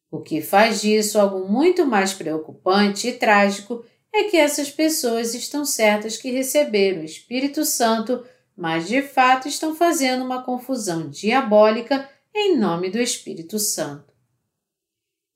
O 0.10 0.20
que 0.20 0.42
faz 0.42 0.82
disso 0.82 1.20
algo 1.20 1.48
muito 1.48 1.86
mais 1.86 2.12
preocupante 2.12 3.10
e 3.10 3.14
trágico 3.14 3.86
é 4.14 4.26
que 4.26 4.38
essas 4.38 4.70
pessoas 4.70 5.34
estão 5.34 5.66
certas 5.66 6.18
que 6.18 6.30
receberam 6.30 7.02
o 7.02 7.06
Espírito 7.06 7.66
Santo, 7.66 8.24
mas 8.56 8.88
de 8.88 9.02
fato 9.02 9.48
estão 9.48 9.76
fazendo 9.76 10.24
uma 10.24 10.44
confusão 10.44 11.10
diabólica 11.10 12.08
em 12.34 12.56
nome 12.56 12.92
do 12.92 13.00
Espírito 13.00 13.58
Santo. 13.58 14.14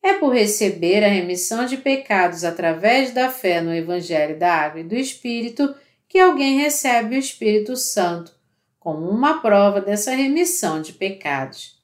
É 0.04 0.14
por 0.14 0.34
receber 0.34 1.04
a 1.04 1.08
remissão 1.08 1.66
de 1.66 1.78
pecados 1.78 2.44
através 2.44 3.12
da 3.12 3.30
fé 3.30 3.62
no 3.62 3.74
Evangelho 3.74 4.38
da 4.38 4.54
Água 4.54 4.82
e 4.82 4.84
do 4.84 4.96
Espírito 4.96 5.76
que 6.08 6.20
alguém 6.20 6.60
recebe 6.60 7.16
o 7.16 7.20
Espírito 7.20 7.76
Santo, 7.76 8.32
como 8.80 9.10
uma 9.10 9.42
prova 9.42 9.82
dessa 9.82 10.12
remissão 10.12 10.82
de 10.82 10.94
pecados. 10.94 11.82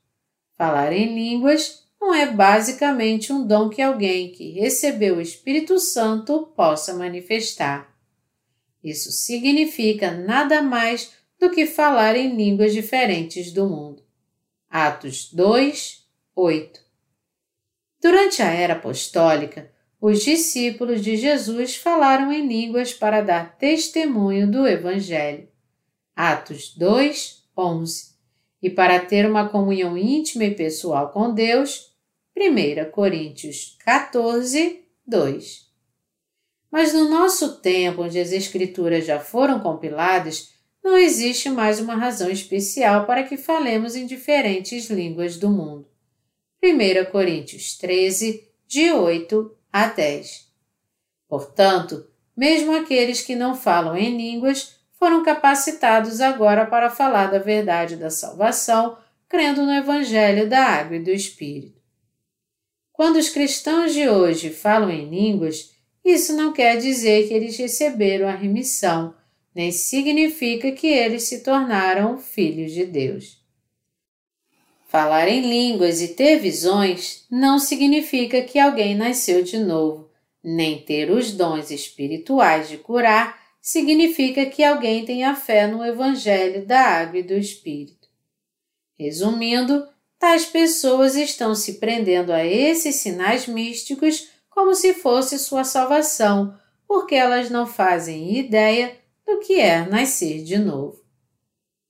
Falar 0.56 0.94
em 0.94 1.14
línguas 1.14 1.83
não 2.04 2.14
é 2.14 2.30
basicamente 2.30 3.32
um 3.32 3.48
dom 3.48 3.70
que 3.70 3.82
alguém 3.82 4.30
que 4.30 4.52
recebeu 4.52 5.16
o 5.16 5.22
Espírito 5.22 5.80
Santo 5.80 6.52
possa 6.54 6.94
manifestar. 6.94 7.96
Isso 8.84 9.10
significa 9.10 10.12
nada 10.12 10.62
mais 10.62 11.14
do 11.40 11.50
que 11.50 11.66
falar 11.66 12.18
em 12.18 12.36
línguas 12.36 12.74
diferentes 12.74 13.54
do 13.54 13.70
mundo. 13.70 14.04
Atos 14.70 15.32
2, 15.32 16.06
8. 16.36 16.82
Durante 18.02 18.42
a 18.42 18.52
era 18.52 18.74
apostólica, 18.74 19.72
os 20.00 20.22
discípulos 20.22 21.02
de 21.02 21.16
Jesus 21.16 21.78
falaram 21.78 22.34
em 22.34 22.46
línguas 22.46 22.94
para 22.94 23.22
dar 23.22 23.58
testemunho 23.58 24.52
do 24.52 24.68
Evangelho. 24.68 25.48
Atos 26.14 26.76
2, 26.76 27.48
11. 27.58 28.14
E 28.62 28.70
para 28.70 29.00
ter 29.00 29.26
uma 29.26 29.48
comunhão 29.48 29.98
íntima 29.98 30.44
e 30.44 30.54
pessoal 30.54 31.10
com 31.10 31.34
Deus, 31.34 31.93
1 32.36 32.90
Coríntios 32.92 33.78
14, 33.86 34.84
2. 35.06 35.72
Mas 36.72 36.92
no 36.92 37.08
nosso 37.08 37.60
tempo, 37.60 38.02
onde 38.02 38.20
as 38.20 38.32
Escrituras 38.32 39.06
já 39.06 39.20
foram 39.20 39.60
compiladas, 39.60 40.52
não 40.84 40.98
existe 40.98 41.50
mais 41.50 41.80
uma 41.80 41.96
razão 41.96 42.30
especial 42.30 43.06
para 43.06 43.24
que 43.24 43.38
falemos 43.38 43.96
em 43.96 44.08
diferentes 44.08 44.90
línguas 44.90 45.38
do 45.38 45.50
mundo. 45.50 45.88
1 46.64 47.12
Coríntios 47.12 47.78
13, 47.78 48.50
de 48.68 48.92
8 48.92 49.56
a 49.72 49.88
10. 49.88 50.52
Portanto, 51.28 52.08
mesmo 52.36 52.76
aqueles 52.76 53.22
que 53.22 53.36
não 53.36 53.54
falam 53.54 53.96
em 53.96 54.18
línguas 54.18 54.80
foram 54.94 55.24
capacitados 55.24 56.20
agora 56.20 56.66
para 56.66 56.90
falar 56.90 57.28
da 57.28 57.38
verdade 57.38 57.96
da 57.96 58.10
salvação, 58.10 58.98
crendo 59.30 59.64
no 59.64 59.72
Evangelho 59.72 60.50
da 60.50 60.66
Água 60.66 60.96
e 60.96 61.04
do 61.04 61.12
Espírito. 61.12 61.83
Quando 62.94 63.18
os 63.18 63.28
cristãos 63.28 63.92
de 63.92 64.08
hoje 64.08 64.52
falam 64.52 64.90
em 64.90 65.10
línguas, 65.10 65.74
isso 66.06 66.34
não 66.34 66.54
quer 66.54 66.78
dizer 66.78 67.28
que 67.28 67.34
eles 67.34 67.58
receberam 67.58 68.28
a 68.28 68.36
remissão, 68.36 69.16
nem 69.54 69.72
significa 69.72 70.72
que 70.72 70.88
eles 70.88 71.24
se 71.24 71.44
tornaram 71.44 72.20
filhos 72.20 72.72
de 72.72 72.86
Deus. 72.86 73.42
Falar 74.88 75.28
em 75.28 75.42
línguas 75.42 76.04
e 76.04 76.10
ter 76.10 76.38
visões 76.38 77.26
não 77.32 77.58
significa 77.58 78.44
que 78.44 78.60
alguém 78.60 78.94
nasceu 78.94 79.42
de 79.44 79.58
novo, 79.58 80.12
nem 80.44 80.80
ter 80.80 81.10
os 81.10 81.32
dons 81.32 81.72
espirituais 81.72 82.70
de 82.70 82.78
curar 82.78 83.42
significa 83.60 84.46
que 84.46 84.64
alguém 84.64 85.04
tenha 85.04 85.36
fé 85.36 85.66
no 85.66 85.84
Evangelho 85.84 86.64
da 86.66 86.80
Água 86.80 87.20
e 87.20 87.24
do 87.24 87.34
Espírito. 87.34 88.08
Resumindo, 89.00 89.88
tais 90.24 90.46
pessoas 90.46 91.18
estão 91.18 91.54
se 91.54 91.74
prendendo 91.74 92.32
a 92.32 92.46
esses 92.46 92.96
sinais 92.96 93.46
místicos 93.46 94.30
como 94.50 94.74
se 94.74 94.94
fosse 94.94 95.38
sua 95.38 95.66
salvação, 95.66 96.58
porque 96.88 97.14
elas 97.14 97.50
não 97.50 97.68
fazem 97.68 98.38
ideia 98.38 98.96
do 99.28 99.40
que 99.40 99.60
é 99.60 99.86
nascer 99.86 100.42
de 100.42 100.58
novo. 100.58 101.04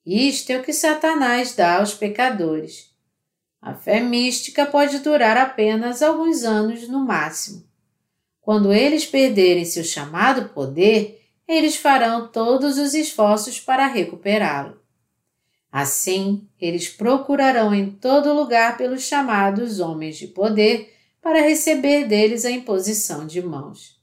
Isto 0.03 0.49
é 0.49 0.57
o 0.57 0.63
que 0.63 0.73
Satanás 0.73 1.53
dá 1.53 1.77
aos 1.77 1.93
pecadores. 1.93 2.91
A 3.61 3.75
fé 3.75 3.99
mística 3.99 4.65
pode 4.65 4.97
durar 4.97 5.37
apenas 5.37 6.01
alguns 6.01 6.43
anos 6.43 6.87
no 6.87 7.05
máximo. 7.05 7.63
Quando 8.41 8.73
eles 8.73 9.05
perderem 9.05 9.63
seu 9.63 9.83
chamado 9.83 10.49
poder, 10.49 11.23
eles 11.47 11.75
farão 11.75 12.27
todos 12.29 12.79
os 12.79 12.95
esforços 12.95 13.59
para 13.59 13.85
recuperá-lo. 13.85 14.82
Assim, 15.73 16.47
eles 16.61 16.87
procurarão 16.87 17.73
em 17.73 17.89
todo 17.89 18.31
lugar 18.31 18.77
pelos 18.77 19.01
chamados 19.01 19.79
homens 19.79 20.17
de 20.17 20.27
poder 20.27 20.93
para 21.19 21.41
receber 21.41 22.05
deles 22.05 22.45
a 22.45 22.51
imposição 22.51 23.25
de 23.25 23.41
mãos. 23.41 23.99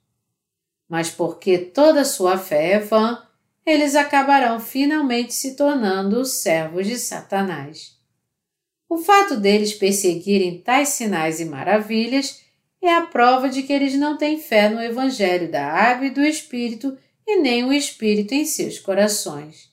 Mas 0.89 1.11
porque 1.11 1.59
toda 1.59 2.05
sua 2.05 2.37
fé 2.37 2.73
é 2.73 2.79
vã, 2.81 3.23
eles 3.65 3.95
acabarão 3.95 4.59
finalmente 4.59 5.33
se 5.33 5.55
tornando 5.55 6.21
os 6.21 6.33
servos 6.33 6.89
de 6.89 6.99
Satanás. 6.99 7.97
O 8.89 8.99
fato 8.99 9.37
deles 9.37 9.73
perseguirem 9.73 10.61
tais 10.61 10.89
sinais 10.89 11.39
e 11.39 11.45
maravilhas 11.45 12.41
é 12.83 12.93
a 12.93 13.03
prova 13.03 13.49
de 13.49 13.63
que 13.63 13.73
eles 13.73 13.95
não 13.95 14.19
têm 14.19 14.41
fé 14.41 14.69
no 14.69 14.83
Evangelho 14.83 15.49
da 15.49 15.69
Água 15.69 16.07
e 16.07 16.11
do 16.11 16.21
Espírito 16.21 16.99
e 17.25 17.37
nem 17.37 17.65
o 17.65 17.73
Espírito 17.73 18.35
em 18.35 18.45
seus 18.45 18.81
corações. 18.81 19.70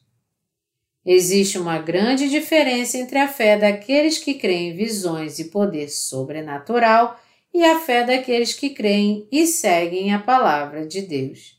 Existe 1.10 1.58
uma 1.58 1.78
grande 1.80 2.28
diferença 2.28 2.98
entre 2.98 3.18
a 3.18 3.30
fé 3.30 3.58
daqueles 3.58 4.18
que 4.18 4.34
creem 4.34 4.72
em 4.72 4.76
visões 4.76 5.40
e 5.40 5.46
poder 5.46 5.88
sobrenatural 5.88 7.18
e 7.54 7.64
a 7.64 7.80
fé 7.80 8.04
daqueles 8.04 8.52
que 8.52 8.72
creem 8.72 9.26
e 9.32 9.48
seguem 9.48 10.14
a 10.14 10.20
palavra 10.20 10.86
de 10.86 11.02
Deus. 11.02 11.58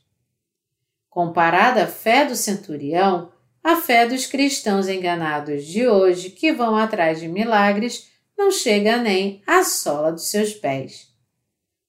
Comparada 1.09 1.85
à 1.85 1.87
fé 1.87 2.25
do 2.25 2.35
centurião, 2.35 3.31
a 3.63 3.75
fé 3.75 4.07
dos 4.07 4.27
cristãos 4.27 4.87
enganados 4.87 5.65
de 5.65 5.87
hoje 5.87 6.29
que 6.29 6.53
vão 6.53 6.75
atrás 6.75 7.19
de 7.19 7.27
milagres 7.27 8.07
não 8.37 8.51
chega 8.51 8.97
nem 8.97 9.41
à 9.47 9.63
sola 9.63 10.11
dos 10.11 10.29
seus 10.29 10.53
pés. 10.53 11.07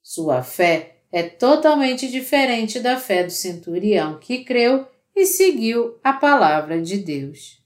Sua 0.02 0.42
fé 0.42 0.96
é 1.12 1.24
totalmente 1.24 2.10
diferente 2.10 2.80
da 2.80 2.96
fé 2.96 3.22
do 3.22 3.30
centurião 3.30 4.18
que 4.18 4.44
creu 4.44 4.88
e 5.20 5.26
seguiu 5.26 5.98
a 6.02 6.14
palavra 6.14 6.80
de 6.80 6.96
Deus. 6.96 7.62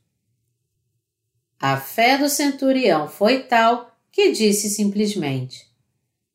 A 1.60 1.76
fé 1.76 2.18
do 2.18 2.28
centurião 2.28 3.08
foi 3.08 3.44
tal 3.44 3.96
que 4.10 4.32
disse 4.32 4.68
simplesmente: 4.68 5.64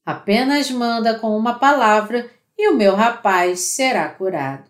Apenas 0.06 0.72
manda 0.72 1.20
com 1.20 1.38
uma 1.38 1.60
palavra 1.60 2.32
e 2.58 2.70
o 2.70 2.76
meu 2.76 2.96
rapaz 2.96 3.60
será 3.60 4.08
curado. 4.08 4.70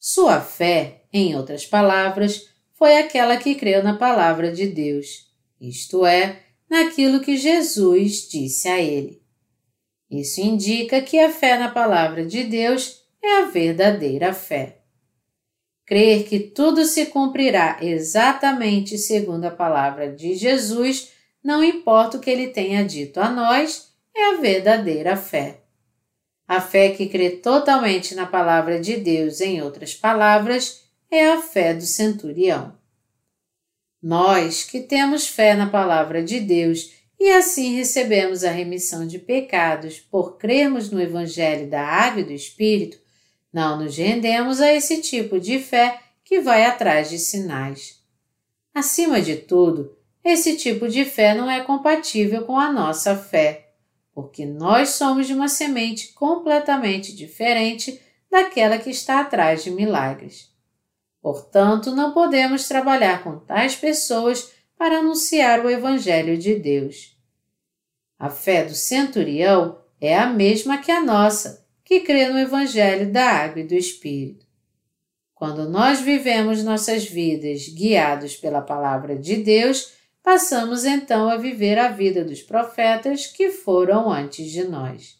Sua 0.00 0.40
fé, 0.40 1.04
em 1.12 1.36
outras 1.36 1.64
palavras, 1.64 2.48
foi 2.74 2.98
aquela 2.98 3.36
que 3.36 3.54
creu 3.54 3.84
na 3.84 3.96
palavra 3.96 4.50
de 4.50 4.66
Deus, 4.66 5.32
isto 5.60 6.04
é, 6.04 6.42
naquilo 6.68 7.20
que 7.20 7.36
Jesus 7.36 8.28
disse 8.28 8.66
a 8.66 8.80
ele. 8.80 9.22
Isso 10.10 10.40
indica 10.40 11.00
que 11.00 11.20
a 11.20 11.30
fé 11.30 11.56
na 11.56 11.70
palavra 11.70 12.26
de 12.26 12.42
Deus 12.42 13.00
é 13.22 13.42
a 13.42 13.44
verdadeira 13.46 14.34
fé. 14.34 14.81
Crer 15.84 16.24
que 16.24 16.38
tudo 16.38 16.84
se 16.84 17.06
cumprirá 17.06 17.78
exatamente 17.80 18.96
segundo 18.96 19.44
a 19.44 19.50
palavra 19.50 20.10
de 20.10 20.34
Jesus, 20.34 21.12
não 21.42 21.62
importa 21.62 22.16
o 22.16 22.20
que 22.20 22.30
ele 22.30 22.48
tenha 22.48 22.84
dito 22.84 23.18
a 23.18 23.28
nós, 23.28 23.92
é 24.14 24.34
a 24.34 24.36
verdadeira 24.36 25.16
fé. 25.16 25.58
A 26.46 26.60
fé 26.60 26.90
que 26.90 27.08
crê 27.08 27.30
totalmente 27.30 28.14
na 28.14 28.26
palavra 28.26 28.80
de 28.80 28.96
Deus, 28.96 29.40
em 29.40 29.62
outras 29.62 29.94
palavras, 29.94 30.82
é 31.10 31.30
a 31.30 31.42
fé 31.42 31.74
do 31.74 31.84
centurião. 31.84 32.76
Nós 34.02 34.64
que 34.64 34.80
temos 34.80 35.28
fé 35.28 35.54
na 35.54 35.68
palavra 35.68 36.22
de 36.22 36.40
Deus 36.40 36.90
e 37.18 37.30
assim 37.30 37.76
recebemos 37.76 38.42
a 38.42 38.50
remissão 38.50 39.06
de 39.06 39.18
pecados 39.18 40.00
por 40.00 40.38
crermos 40.38 40.90
no 40.90 41.00
Evangelho 41.00 41.70
da 41.70 41.80
Água 41.80 42.22
e 42.22 42.24
do 42.24 42.32
Espírito, 42.32 42.98
não 43.52 43.78
nos 43.78 43.96
rendemos 43.96 44.60
a 44.60 44.72
esse 44.72 45.00
tipo 45.00 45.38
de 45.38 45.58
fé 45.58 46.00
que 46.24 46.40
vai 46.40 46.64
atrás 46.64 47.10
de 47.10 47.18
sinais. 47.18 48.00
Acima 48.74 49.20
de 49.20 49.36
tudo, 49.36 49.96
esse 50.24 50.56
tipo 50.56 50.88
de 50.88 51.04
fé 51.04 51.34
não 51.34 51.50
é 51.50 51.60
compatível 51.62 52.44
com 52.44 52.58
a 52.58 52.72
nossa 52.72 53.16
fé 53.16 53.72
porque 54.14 54.44
nós 54.44 54.90
somos 54.90 55.26
de 55.26 55.34
uma 55.34 55.48
semente 55.48 56.12
completamente 56.12 57.14
diferente 57.14 58.00
daquela 58.30 58.78
que 58.78 58.90
está 58.90 59.20
atrás 59.20 59.64
de 59.64 59.70
milagres. 59.70 60.50
Portanto, 61.20 61.92
não 61.92 62.12
podemos 62.12 62.68
trabalhar 62.68 63.22
com 63.22 63.38
tais 63.38 63.74
pessoas 63.74 64.52
para 64.76 64.98
anunciar 64.98 65.64
o 65.64 65.70
Evangelho 65.70 66.36
de 66.36 66.56
Deus. 66.56 67.16
A 68.18 68.28
fé 68.28 68.64
do 68.64 68.74
centurião 68.74 69.78
é 70.00 70.16
a 70.18 70.26
mesma 70.26 70.78
que 70.78 70.90
a 70.90 71.00
nossa, 71.00 71.61
que 71.92 72.00
crê 72.00 72.26
no 72.30 72.38
Evangelho 72.38 73.12
da 73.12 73.22
Água 73.22 73.60
e 73.60 73.66
do 73.66 73.74
Espírito. 73.74 74.46
Quando 75.34 75.68
nós 75.68 76.00
vivemos 76.00 76.64
nossas 76.64 77.04
vidas 77.04 77.68
guiados 77.68 78.34
pela 78.34 78.62
Palavra 78.62 79.14
de 79.14 79.36
Deus, 79.36 79.92
passamos 80.22 80.86
então 80.86 81.28
a 81.28 81.36
viver 81.36 81.78
a 81.78 81.88
vida 81.88 82.24
dos 82.24 82.40
profetas 82.40 83.26
que 83.26 83.50
foram 83.50 84.10
antes 84.10 84.50
de 84.50 84.64
nós. 84.64 85.18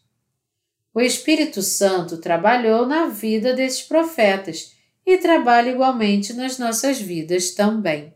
O 0.95 1.01
Espírito 1.03 1.61
Santo 1.61 2.17
trabalhou 2.17 2.87
na 2.87 3.09
vida 3.09 3.53
desses 3.53 3.83
profetas 3.83 4.73
e 5.05 5.19
trabalha 5.19 5.73
igualmente 5.73 6.33
nas 6.33 6.59
nossas 6.59 6.99
vidas 6.99 7.51
também. 7.51 8.15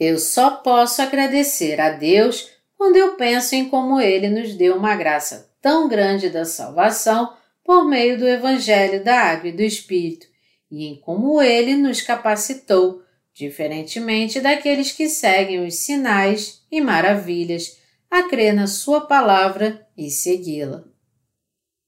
Eu 0.00 0.18
só 0.18 0.50
posso 0.50 1.00
agradecer 1.00 1.80
a 1.80 1.90
Deus 1.90 2.50
quando 2.76 2.96
eu 2.96 3.14
penso 3.14 3.54
em 3.54 3.68
como 3.68 4.00
Ele 4.00 4.28
nos 4.28 4.54
deu 4.54 4.76
uma 4.76 4.96
graça 4.96 5.51
tão 5.62 5.88
grande 5.88 6.28
da 6.28 6.44
salvação 6.44 7.34
por 7.64 7.84
meio 7.84 8.18
do 8.18 8.28
Evangelho 8.28 9.02
da 9.02 9.18
Água 9.18 9.48
e 9.48 9.52
do 9.52 9.62
Espírito, 9.62 10.26
e 10.70 10.84
em 10.84 10.96
como 11.00 11.40
Ele 11.40 11.76
nos 11.76 12.02
capacitou 12.02 13.02
diferentemente 13.32 14.40
daqueles 14.40 14.92
que 14.92 15.08
seguem 15.08 15.64
os 15.64 15.76
sinais 15.76 16.62
e 16.70 16.80
maravilhas, 16.80 17.78
a 18.10 18.24
crer 18.24 18.52
na 18.52 18.66
Sua 18.66 19.02
palavra 19.02 19.86
e 19.96 20.10
segui-la. 20.10 20.84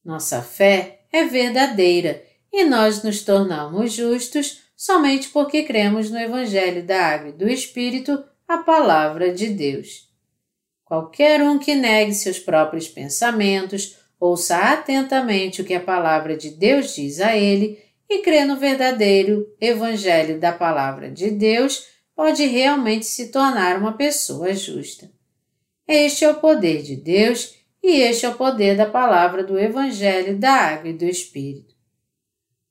Nossa 0.03 0.41
fé 0.41 1.03
é 1.13 1.25
verdadeira 1.25 2.25
e 2.53 2.65
nós 2.65 3.03
nos 3.03 3.23
tornamos 3.23 3.93
justos 3.93 4.63
somente 4.77 5.29
porque 5.29 5.65
cremos 5.65 6.11
no 6.11 6.19
Evangelho 6.19 6.85
da 6.85 7.09
Água 7.09 7.29
e 7.31 7.33
do 7.33 7.49
Espírito, 7.49 8.25
a 8.47 8.59
palavra 8.59 9.33
de 9.33 9.49
Deus. 9.49 10.14
Qualquer 10.85 11.43
um 11.43 11.59
que 11.59 11.75
negue 11.75 12.13
seus 12.13 12.39
próprios 12.39 12.89
pensamentos, 12.89 13.97
ouça 14.21 14.57
atentamente 14.57 15.63
o 15.63 15.65
que 15.65 15.75
a 15.75 15.81
palavra 15.81 16.37
de 16.37 16.51
Deus 16.51 16.95
diz 16.95 17.21
a 17.21 17.37
ele 17.37 17.83
e 18.09 18.19
crê 18.19 18.45
no 18.45 18.57
verdadeiro 18.57 19.47
Evangelho 19.61 20.39
da 20.39 20.53
Palavra 20.53 21.11
de 21.11 21.31
Deus, 21.31 21.87
pode 22.15 22.45
realmente 22.47 23.07
se 23.07 23.29
tornar 23.29 23.79
uma 23.79 23.93
pessoa 23.93 24.55
justa. 24.55 25.11
Este 25.89 26.25
é 26.25 26.31
o 26.31 26.37
poder 26.37 26.83
de 26.83 26.97
Deus 26.97 27.55
e 27.83 28.01
este 28.01 28.25
é 28.25 28.29
o 28.29 28.35
poder 28.35 28.77
da 28.77 28.87
palavra 28.87 29.43
do 29.43 29.59
Evangelho 29.59 30.39
da 30.39 30.53
Água 30.53 30.91
e 30.91 30.95
do 30.95 31.05
Espírito. 31.05 31.75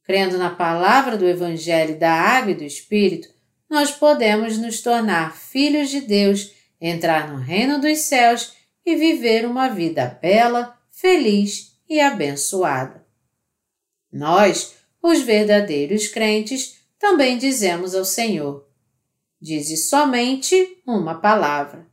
Crendo 0.04 0.38
na 0.38 0.50
palavra 0.50 1.18
do 1.18 1.28
Evangelho 1.28 1.98
da 1.98 2.12
Água 2.12 2.52
e 2.52 2.56
do 2.56 2.64
Espírito, 2.64 3.30
nós 3.70 3.92
podemos 3.92 4.58
nos 4.58 4.82
tornar 4.82 5.36
filhos 5.36 5.90
de 5.90 6.02
Deus, 6.02 6.53
entrar 6.88 7.32
no 7.32 7.38
reino 7.38 7.80
dos 7.80 8.00
céus 8.00 8.54
e 8.86 8.96
viver 8.96 9.46
uma 9.46 9.70
vida 9.70 10.20
bela, 10.22 10.78
feliz 10.92 11.78
e 11.90 12.02
abençoada. 12.02 13.06
Nós, 14.12 14.76
os 15.02 15.22
verdadeiros 15.22 16.08
crentes, 16.10 16.82
também 17.00 17.38
dizemos 17.38 17.96
ao 17.96 18.04
Senhor: 18.04 18.68
Dize 19.42 19.78
somente 19.78 20.82
uma 20.86 21.16
palavra. 21.16 21.88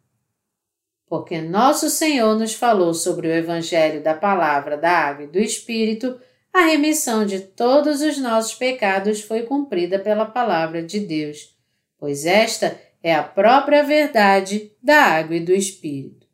Porque 1.07 1.41
nosso 1.41 1.89
Senhor 1.89 2.39
nos 2.39 2.55
falou 2.55 2.93
sobre 2.95 3.29
o 3.29 3.33
Evangelho 3.33 4.03
da 4.03 4.15
Palavra, 4.15 4.77
da 4.77 4.91
Água 4.91 5.25
e 5.25 5.29
do 5.29 5.39
Espírito, 5.39 6.21
a 6.53 6.67
remissão 6.67 7.25
de 7.25 7.41
todos 7.41 8.01
os 8.01 8.19
nossos 8.19 8.55
pecados 8.55 9.21
foi 9.21 9.43
cumprida 9.43 9.99
pela 9.99 10.27
Palavra 10.27 10.83
de 10.83 11.01
Deus, 11.01 11.57
pois 11.99 12.27
esta 12.27 12.79
é 13.03 13.15
a 13.15 13.23
própria 13.23 13.83
verdade 13.83 14.73
da 14.83 15.03
água 15.03 15.37
e 15.37 15.41
do 15.41 15.53
Espírito. 15.53 16.27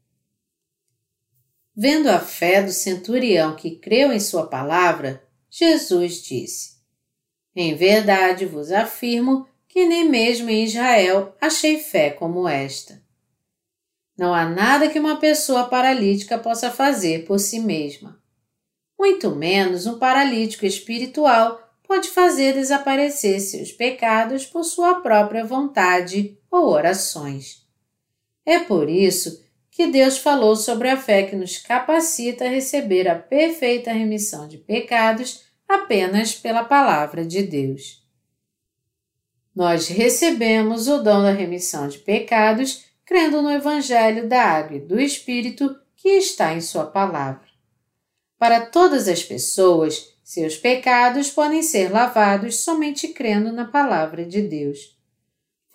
Vendo 1.75 2.09
a 2.09 2.19
fé 2.19 2.63
do 2.63 2.73
centurião 2.73 3.55
que 3.55 3.77
creu 3.77 4.13
em 4.13 4.21
Sua 4.21 4.47
palavra, 4.47 5.23
Jesus 5.51 6.23
disse: 6.23 6.77
Em 7.55 7.75
verdade 7.75 8.47
vos 8.47 8.73
afirmo 8.73 9.47
que 9.69 9.87
nem 9.87 10.09
mesmo 10.09 10.49
em 10.49 10.65
Israel 10.65 11.37
achei 11.41 11.79
fé 11.79 12.11
como 12.11 12.49
esta. 12.49 13.05
Não 14.17 14.33
há 14.33 14.49
nada 14.49 14.89
que 14.89 14.99
uma 14.99 15.17
pessoa 15.17 15.65
paralítica 15.65 16.39
possa 16.39 16.71
fazer 16.71 17.27
por 17.27 17.39
si 17.39 17.61
mesma. 17.61 18.19
Muito 18.99 19.31
menos 19.37 19.87
um 19.87 19.99
paralítico 19.99 20.65
espiritual 20.65 21.61
pode 21.87 22.09
fazer 22.09 22.55
desaparecer 22.55 23.39
seus 23.41 23.71
pecados 23.71 24.47
por 24.47 24.65
sua 24.65 24.97
própria 25.01 25.45
vontade 25.45 26.39
ou 26.57 26.69
orações. 26.69 27.67
É 28.45 28.59
por 28.59 28.89
isso 28.89 29.45
que 29.71 29.87
Deus 29.87 30.17
falou 30.17 30.57
sobre 30.57 30.89
a 30.89 30.97
fé 30.97 31.25
que 31.25 31.37
nos 31.37 31.59
capacita 31.59 32.47
a 32.47 32.49
receber 32.49 33.09
a 33.09 33.15
perfeita 33.15 33.93
remissão 33.93 34.49
de 34.49 34.57
pecados 34.57 35.45
apenas 35.69 36.35
pela 36.35 36.65
palavra 36.65 37.27
de 37.27 37.43
Deus. 37.43 38.03
Nós 39.55 39.89
recebemos 39.89 40.89
o 40.89 41.03
dom 41.03 41.23
da 41.23 41.33
remissão 41.33 41.89
de 41.89 41.99
pecados 41.99 42.85
crendo 43.05 43.43
no 43.43 43.51
Evangelho 43.51 44.29
da 44.29 44.43
Água 44.43 44.77
e 44.77 44.81
do 44.81 45.01
Espírito 45.01 45.79
que 45.95 46.09
está 46.09 46.55
em 46.55 46.61
Sua 46.61 46.87
palavra. 46.87 47.47
Para 48.39 48.67
todas 48.67 49.09
as 49.09 49.23
pessoas, 49.23 50.15
seus 50.23 50.57
pecados 50.57 51.31
podem 51.31 51.63
ser 51.63 51.91
lavados 51.91 52.57
somente 52.57 53.09
crendo 53.09 53.53
na 53.53 53.65
palavra 53.65 54.25
de 54.25 54.43
Deus. 54.43 54.96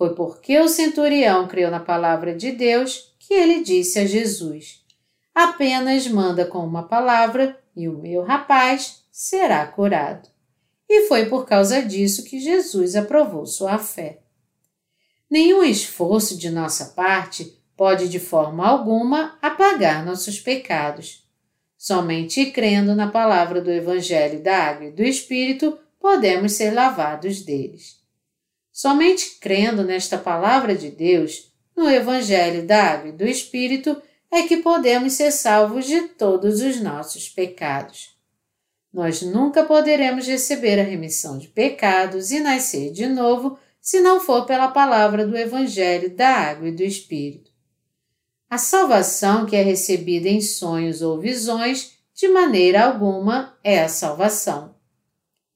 Foi 0.01 0.15
porque 0.15 0.57
o 0.57 0.67
centurião 0.67 1.47
creu 1.47 1.69
na 1.69 1.79
palavra 1.79 2.33
de 2.33 2.51
Deus 2.51 3.13
que 3.19 3.35
ele 3.35 3.61
disse 3.61 3.99
a 3.99 4.05
Jesus: 4.07 4.83
Apenas 5.31 6.07
manda 6.07 6.43
com 6.43 6.65
uma 6.65 6.87
palavra 6.87 7.55
e 7.75 7.87
o 7.87 7.99
meu 7.99 8.23
rapaz 8.23 9.03
será 9.11 9.63
curado. 9.67 10.27
E 10.89 11.07
foi 11.07 11.27
por 11.27 11.45
causa 11.45 11.83
disso 11.83 12.23
que 12.23 12.39
Jesus 12.39 12.95
aprovou 12.95 13.45
sua 13.45 13.77
fé. 13.77 14.23
Nenhum 15.29 15.63
esforço 15.63 16.35
de 16.35 16.49
nossa 16.49 16.85
parte 16.95 17.61
pode 17.77 18.09
de 18.09 18.19
forma 18.19 18.67
alguma 18.67 19.37
apagar 19.39 20.03
nossos 20.03 20.39
pecados. 20.39 21.29
Somente 21.77 22.47
crendo 22.47 22.95
na 22.95 23.07
palavra 23.07 23.61
do 23.61 23.69
Evangelho 23.69 24.41
da 24.41 24.63
Água 24.63 24.87
e 24.87 24.91
do 24.91 25.03
Espírito 25.03 25.77
podemos 25.99 26.53
ser 26.53 26.71
lavados 26.71 27.43
deles. 27.43 28.00
Somente 28.71 29.37
crendo 29.39 29.83
nesta 29.83 30.17
palavra 30.17 30.73
de 30.75 30.89
Deus, 30.89 31.51
no 31.75 31.89
Evangelho 31.89 32.65
da 32.65 32.83
Água 32.83 33.09
e 33.09 33.11
do 33.11 33.25
Espírito, 33.25 34.01
é 34.31 34.43
que 34.43 34.57
podemos 34.57 35.13
ser 35.13 35.31
salvos 35.31 35.85
de 35.85 36.01
todos 36.09 36.61
os 36.61 36.79
nossos 36.79 37.27
pecados. 37.27 38.15
Nós 38.93 39.21
nunca 39.21 39.63
poderemos 39.63 40.27
receber 40.27 40.79
a 40.79 40.83
remissão 40.83 41.37
de 41.37 41.47
pecados 41.47 42.31
e 42.31 42.39
nascer 42.39 42.91
de 42.91 43.07
novo 43.07 43.57
se 43.81 43.99
não 43.99 44.19
for 44.19 44.45
pela 44.45 44.69
palavra 44.69 45.25
do 45.25 45.35
Evangelho 45.35 46.15
da 46.15 46.29
Água 46.29 46.69
e 46.69 46.71
do 46.71 46.83
Espírito. 46.83 47.51
A 48.49 48.57
salvação 48.57 49.45
que 49.45 49.55
é 49.55 49.61
recebida 49.61 50.27
em 50.27 50.41
sonhos 50.41 51.01
ou 51.01 51.19
visões, 51.19 51.97
de 52.13 52.27
maneira 52.27 52.85
alguma, 52.85 53.57
é 53.63 53.81
a 53.81 53.87
salvação. 53.87 54.75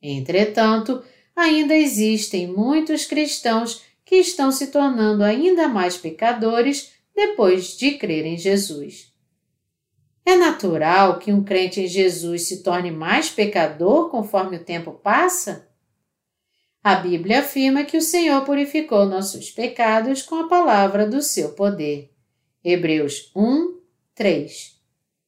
Entretanto, 0.02 1.04
ainda 1.36 1.76
existem 1.76 2.48
muitos 2.48 3.06
cristãos 3.06 3.84
que 4.06 4.16
estão 4.16 4.52
se 4.52 4.68
tornando 4.68 5.24
ainda 5.24 5.68
mais 5.68 5.98
pecadores 5.98 6.94
depois 7.16 7.78
de 7.78 7.98
crer 7.98 8.26
em 8.26 8.38
Jesus. 8.38 9.14
É 10.26 10.36
natural 10.36 11.20
que 11.20 11.32
um 11.32 11.44
crente 11.44 11.82
em 11.82 11.88
Jesus 11.88 12.48
se 12.48 12.64
torne 12.64 12.90
mais 12.90 13.30
pecador 13.30 14.10
conforme 14.10 14.58
o 14.58 14.64
tempo 14.64 14.92
passa? 14.92 15.70
A 16.84 16.96
Bíblia 16.96 17.40
afirma 17.40 17.84
que 17.84 17.98
o 17.98 18.02
Senhor 18.02 18.44
purificou 18.44 19.06
nossos 19.06 19.52
pecados 19.52 20.22
com 20.22 20.36
a 20.36 20.48
palavra 20.48 21.08
do 21.08 21.22
seu 21.22 21.54
poder. 21.54 22.12
Hebreus 22.64 23.32
1, 23.36 23.80
3. 24.16 24.80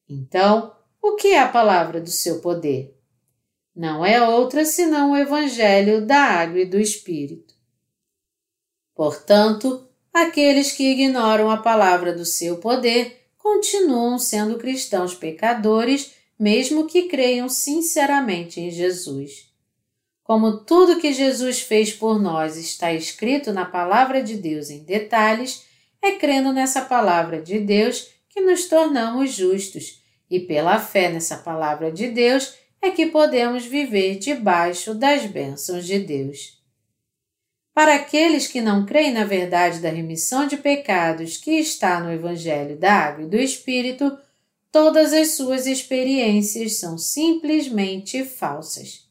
Então, 0.09 0.75
o 1.01 1.15
que 1.15 1.29
é 1.29 1.39
a 1.39 1.47
palavra 1.47 2.01
do 2.01 2.09
seu 2.09 2.41
poder? 2.41 2.96
Não 3.77 4.03
é 4.03 4.19
outra 4.27 4.65
senão 4.65 5.11
o 5.11 5.15
Evangelho 5.15 6.03
da 6.03 6.17
Água 6.17 6.61
e 6.61 6.65
do 6.65 6.79
Espírito. 6.79 7.53
Portanto, 8.95 9.87
aqueles 10.11 10.71
que 10.71 10.93
ignoram 10.93 11.51
a 11.51 11.57
palavra 11.57 12.11
do 12.11 12.25
seu 12.25 12.57
poder 12.57 13.27
continuam 13.37 14.17
sendo 14.17 14.57
cristãos 14.57 15.13
pecadores, 15.13 16.15
mesmo 16.39 16.87
que 16.87 17.03
creiam 17.03 17.47
sinceramente 17.47 18.59
em 18.59 18.71
Jesus. 18.71 19.51
Como 20.23 20.57
tudo 20.57 20.99
que 20.99 21.13
Jesus 21.13 21.61
fez 21.61 21.93
por 21.93 22.19
nós 22.19 22.57
está 22.57 22.91
escrito 22.91 23.53
na 23.53 23.63
palavra 23.63 24.23
de 24.23 24.37
Deus 24.37 24.71
em 24.71 24.83
detalhes, 24.83 25.65
é 26.01 26.13
crendo 26.13 26.51
nessa 26.51 26.81
palavra 26.81 27.39
de 27.39 27.59
Deus 27.59 28.09
que 28.27 28.41
nos 28.41 28.65
tornamos 28.65 29.33
justos, 29.33 30.01
e 30.27 30.39
pela 30.39 30.79
fé 30.79 31.11
nessa 31.11 31.37
palavra 31.37 31.91
de 31.91 32.07
Deus 32.07 32.55
é 32.81 32.91
que 32.91 33.07
podemos 33.07 33.65
viver 33.65 34.17
debaixo 34.17 34.93
das 34.93 35.25
bênçãos 35.25 35.85
de 35.85 35.99
Deus. 35.99 36.57
Para 37.73 37.95
aqueles 37.95 38.47
que 38.47 38.59
não 38.59 38.85
creem 38.85 39.13
na 39.13 39.23
verdade 39.23 39.79
da 39.79 39.89
remissão 39.89 40.47
de 40.47 40.57
pecados 40.57 41.37
que 41.37 41.51
está 41.51 41.99
no 41.99 42.11
Evangelho 42.11 42.75
da 42.75 42.91
Água 42.91 43.25
e 43.25 43.29
do 43.29 43.37
Espírito, 43.37 44.17
todas 44.71 45.13
as 45.13 45.31
suas 45.31 45.67
experiências 45.67 46.79
são 46.79 46.97
simplesmente 46.97 48.23
falsas. 48.23 49.07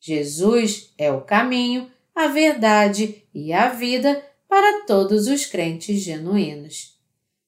Jesus 0.00 0.92
é 0.96 1.10
o 1.10 1.22
caminho, 1.22 1.90
a 2.14 2.28
verdade 2.28 3.24
e 3.34 3.52
a 3.52 3.70
vida 3.70 4.24
para 4.48 4.86
todos 4.86 5.26
os 5.26 5.44
crentes 5.44 6.00
genuínos. 6.00 6.95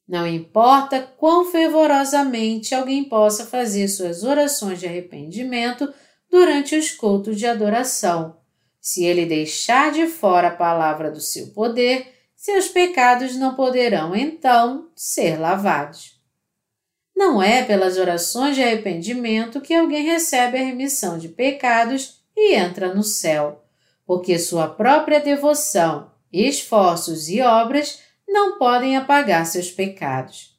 Não 0.09 0.27
importa 0.27 1.03
quão 1.03 1.45
fervorosamente 1.45 2.75
alguém 2.75 3.05
possa 3.05 3.45
fazer 3.45 3.89
suas 3.89 4.25
orações 4.25 4.81
de 4.81 4.87
arrependimento 4.87 5.93
durante 6.31 6.75
os 6.75 6.91
cultos 6.91 7.37
de 7.37 7.47
adoração, 7.47 8.39
se 8.81 9.05
ele 9.05 9.27
deixar 9.27 9.93
de 9.93 10.07
fora 10.07 10.49
a 10.49 10.57
palavra 10.57 11.11
do 11.11 11.21
seu 11.21 11.49
poder, 11.49 12.11
seus 12.35 12.69
pecados 12.69 13.37
não 13.37 13.55
poderão 13.55 14.17
então 14.17 14.89
ser 14.95 15.39
lavados. 15.39 16.19
Não 17.15 17.43
é 17.43 17.63
pelas 17.65 17.99
orações 17.99 18.55
de 18.55 18.63
arrependimento 18.63 19.61
que 19.61 19.75
alguém 19.75 20.05
recebe 20.05 20.57
a 20.57 20.65
remissão 20.65 21.19
de 21.19 21.29
pecados 21.29 22.23
e 22.35 22.55
entra 22.55 22.95
no 22.95 23.03
céu, 23.03 23.63
porque 24.07 24.39
sua 24.39 24.69
própria 24.69 25.21
devoção, 25.21 26.11
esforços 26.33 27.29
e 27.29 27.43
obras 27.43 28.01
não 28.29 28.59
podem 28.59 28.97
apagar 28.97 29.45
seus 29.47 29.71
pecados. 29.71 30.57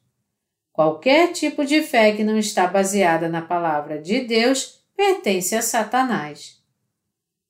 Qualquer 0.74 1.32
tipo 1.32 1.64
de 1.64 1.82
fé 1.82 2.12
que 2.12 2.24
não 2.24 2.38
está 2.38 2.68
baseada 2.68 3.30
na 3.30 3.42
palavra 3.42 4.02
de 4.02 4.22
Deus 4.22 4.82
pertence 4.96 5.56
a 5.56 5.62
Satanás. 5.62 6.58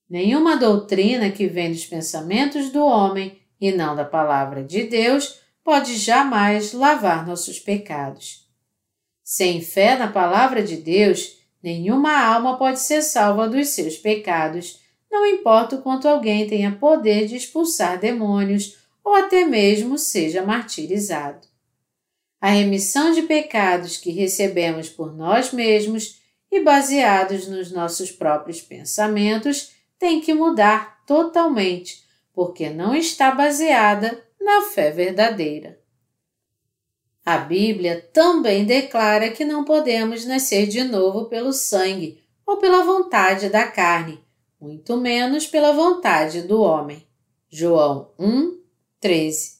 Nenhuma 0.09 0.57
doutrina 0.57 1.31
que 1.31 1.47
vem 1.47 1.71
dos 1.71 1.85
pensamentos 1.85 2.69
do 2.71 2.83
homem 2.83 3.39
e 3.59 3.71
não 3.71 3.95
da 3.95 4.05
palavra 4.05 4.63
de 4.63 4.83
Deus 4.83 5.39
pode 5.63 5.95
jamais 5.95 6.73
lavar 6.73 7.25
nossos 7.25 7.59
pecados. 7.59 8.47
Sem 9.23 9.61
fé 9.61 9.95
na 9.97 10.07
palavra 10.07 10.63
de 10.63 10.77
Deus, 10.77 11.39
Nenhuma 11.61 12.17
alma 12.17 12.57
pode 12.57 12.79
ser 12.79 13.01
salva 13.01 13.47
dos 13.47 13.69
seus 13.69 13.97
pecados, 13.97 14.79
não 15.11 15.25
importa 15.25 15.75
o 15.75 15.81
quanto 15.81 16.07
alguém 16.07 16.47
tenha 16.47 16.71
poder 16.71 17.27
de 17.27 17.35
expulsar 17.35 17.99
demônios 17.99 18.77
ou 19.03 19.15
até 19.15 19.45
mesmo 19.45 19.97
seja 19.97 20.43
martirizado. 20.43 21.47
A 22.41 22.49
remissão 22.49 23.11
de 23.11 23.23
pecados 23.23 23.97
que 23.97 24.11
recebemos 24.11 24.89
por 24.89 25.15
nós 25.15 25.51
mesmos 25.51 26.19
e 26.51 26.61
baseados 26.61 27.47
nos 27.47 27.71
nossos 27.71 28.11
próprios 28.11 28.61
pensamentos 28.61 29.71
tem 29.97 30.21
que 30.21 30.33
mudar 30.33 31.03
totalmente, 31.05 32.03
porque 32.33 32.69
não 32.69 32.95
está 32.95 33.31
baseada 33.31 34.23
na 34.39 34.61
fé 34.61 34.89
verdadeira. 34.89 35.79
A 37.25 37.37
Bíblia 37.37 38.09
também 38.13 38.65
declara 38.65 39.29
que 39.29 39.43
não 39.45 39.63
podemos 39.63 40.25
nascer 40.25 40.65
de 40.65 40.83
novo 40.83 41.25
pelo 41.25 41.51
sangue 41.51 42.23
ou 42.45 42.57
pela 42.57 42.83
vontade 42.83 43.49
da 43.49 43.67
carne, 43.67 44.23
muito 44.59 44.97
menos 44.97 45.45
pela 45.45 45.73
vontade 45.73 46.41
do 46.41 46.61
homem. 46.61 47.05
João 47.49 48.11
1, 48.17 48.58
13. 48.99 49.59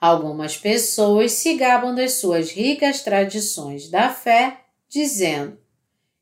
Algumas 0.00 0.56
pessoas 0.56 1.32
se 1.32 1.54
gabam 1.54 1.94
das 1.94 2.14
suas 2.14 2.50
ricas 2.50 3.02
tradições 3.02 3.88
da 3.88 4.10
fé, 4.10 4.60
dizendo: 4.88 5.58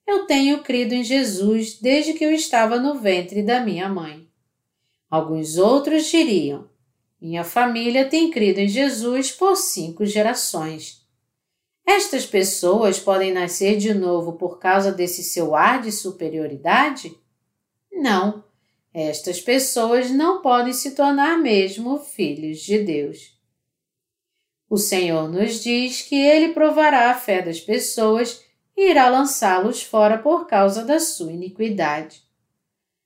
Eu 0.07 0.27
tenho 0.27 0.63
crido 0.63 0.95
em 0.95 1.05
Jesus 1.05 1.79
desde 1.81 2.15
que 2.15 2.25
eu 2.25 2.33
estava 2.33 2.79
no 2.79 3.01
ventre 3.01 3.43
da 3.43 3.61
minha 3.61 3.89
mãe. 3.89 4.29
Alguns 5.11 5.59
outros 5.59 6.07
diriam: 6.07 6.71
minha 7.21 7.45
família 7.45 8.09
tem 8.09 8.31
crido 8.31 8.59
em 8.59 8.69
Jesus 8.69 9.31
por 9.31 9.57
cinco 9.57 10.07
gerações. 10.07 11.07
Estas 11.87 12.25
pessoas 12.25 12.99
podem 12.99 13.33
nascer 13.33 13.77
de 13.77 13.93
novo 13.93 14.33
por 14.35 14.59
causa 14.59 14.91
desse 14.91 15.23
seu 15.23 15.55
ar 15.55 15.83
de 15.83 15.93
superioridade? 15.93 17.15
Não, 17.93 18.43
estas 18.95 19.41
pessoas 19.41 20.11
não 20.11 20.43
podem 20.43 20.73
se 20.73 20.93
tornar 20.93 21.39
mesmo 21.39 21.99
filhos 21.99 22.61
de 22.61 22.79
Deus. 22.79 23.39
O 24.69 24.77
Senhor 24.77 25.31
nos 25.31 25.63
diz 25.63 26.03
que 26.03 26.15
Ele 26.15 26.53
provará 26.53 27.11
a 27.11 27.15
fé 27.15 27.43
das 27.43 27.61
pessoas 27.61 28.43
e 28.77 28.91
irá 28.91 29.09
lançá-los 29.09 29.83
fora 29.83 30.19
por 30.19 30.47
causa 30.47 30.85
da 30.85 30.99
sua 30.99 31.33
iniquidade. 31.33 32.23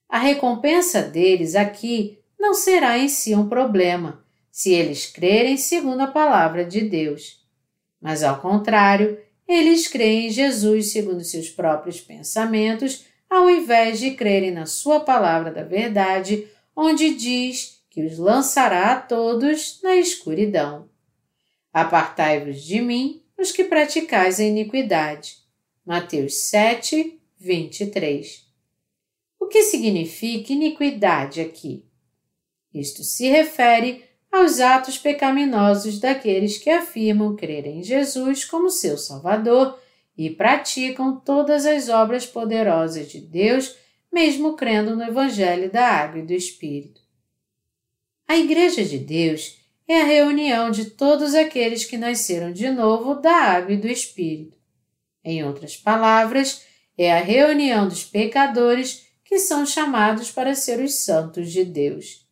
A 0.09 0.18
recompensa 0.18 1.03
deles 1.03 1.55
aqui 1.55 2.18
não 2.38 2.55
será 2.55 2.99
em 2.99 3.09
si 3.09 3.35
um 3.35 3.49
problema, 3.49 4.25
se 4.51 4.72
eles 4.72 5.07
crerem 5.07 5.57
segundo 5.57 6.01
a 6.01 6.07
palavra 6.07 6.64
de 6.64 6.83
Deus. 6.83 7.44
Mas, 8.01 8.22
ao 8.22 8.40
contrário, 8.40 9.18
eles 9.49 9.88
creem 9.88 10.29
em 10.29 10.31
Jesus 10.31 10.92
segundo 10.92 11.25
seus 11.25 11.49
próprios 11.49 12.01
pensamentos, 12.01 13.05
ao 13.28 13.50
invés 13.50 13.98
de 13.98 14.12
crerem 14.12 14.50
na 14.50 14.66
Sua 14.66 15.00
palavra 15.00 15.50
da 15.50 15.62
verdade, 15.62 16.48
onde 16.74 17.14
diz 17.14 17.82
que 17.90 18.02
os 18.04 18.18
lançará 18.18 18.92
a 18.92 19.00
todos 19.00 19.80
na 19.82 19.96
escuridão. 19.96 20.88
Apartai-vos 21.72 22.62
de 22.62 22.80
mim, 22.80 23.22
os 23.38 23.52
que 23.52 23.64
praticais 23.64 24.40
a 24.40 24.44
iniquidade. 24.44 25.36
Mateus 25.84 26.48
7, 26.48 27.20
23. 27.38 28.46
O 29.38 29.46
que 29.46 29.62
significa 29.62 30.52
iniquidade 30.52 31.40
aqui? 31.40 31.84
Isto 32.72 33.02
se 33.04 33.28
refere 33.28 34.04
aos 34.30 34.60
atos 34.60 34.98
pecaminosos 34.98 35.98
daqueles 35.98 36.58
que 36.58 36.68
afirmam 36.68 37.36
crer 37.36 37.66
em 37.66 37.82
Jesus 37.82 38.44
como 38.44 38.70
seu 38.70 38.98
Salvador 38.98 39.78
e 40.16 40.31
praticam 40.31 41.20
todas 41.20 41.66
as 41.66 41.88
obras 41.88 42.24
poderosas 42.24 43.09
de 43.11 43.20
Deus, 43.20 43.76
mesmo 44.12 44.57
crendo 44.57 44.96
no 44.96 45.02
Evangelho 45.02 45.70
da 45.70 45.87
Água 45.87 46.20
e 46.20 46.26
do 46.26 46.33
Espírito. 46.33 47.00
A 48.26 48.37
Igreja 48.37 48.85
de 48.85 48.98
Deus 48.98 49.59
é 49.87 50.00
a 50.00 50.05
reunião 50.05 50.70
de 50.70 50.87
todos 50.87 51.35
aqueles 51.35 51.85
que 51.85 51.96
nasceram 51.96 52.52
de 52.52 52.68
novo 52.70 53.14
da 53.14 53.35
Água 53.35 53.74
e 53.74 53.76
do 53.76 53.88
Espírito. 53.88 54.57
Em 55.22 55.44
outras 55.44 55.76
palavras, 55.76 56.64
é 56.96 57.12
a 57.12 57.20
reunião 57.20 57.87
dos 57.87 58.05
pecadores 58.05 59.07
que 59.24 59.38
são 59.38 59.66
chamados 59.66 60.31
para 60.31 60.55
ser 60.55 60.81
os 60.81 60.94
santos 61.05 61.52
de 61.52 61.64
Deus. 61.64 62.26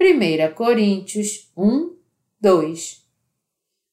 1 0.00 0.54
Coríntios 0.54 1.50
1, 1.56 1.94
2 2.40 2.99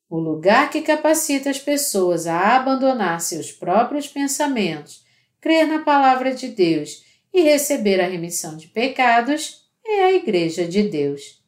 O 0.09 0.19
lugar 0.19 0.69
que 0.69 0.81
capacita 0.81 1.49
as 1.49 1.59
pessoas 1.59 2.27
a 2.27 2.55
abandonar 2.55 3.19
seus 3.19 3.51
próprios 3.51 4.07
pensamentos, 4.07 5.03
crer 5.41 5.67
na 5.67 5.79
palavra 5.79 6.33
de 6.33 6.47
Deus 6.47 7.03
e 7.33 7.41
receber 7.41 7.99
a 7.99 8.07
remissão 8.07 8.55
de 8.55 8.67
pecados 8.67 9.65
é 9.85 10.03
a 10.05 10.13
Igreja 10.13 10.65
de 10.65 10.83
Deus. 10.83 11.43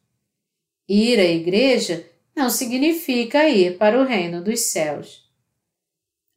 Ir 0.88 1.18
à 1.18 1.24
Igreja 1.24 2.06
não 2.36 2.50
significa 2.50 3.48
ir 3.48 3.78
para 3.78 4.00
o 4.00 4.04
reino 4.04 4.42
dos 4.42 4.60
céus. 4.60 5.28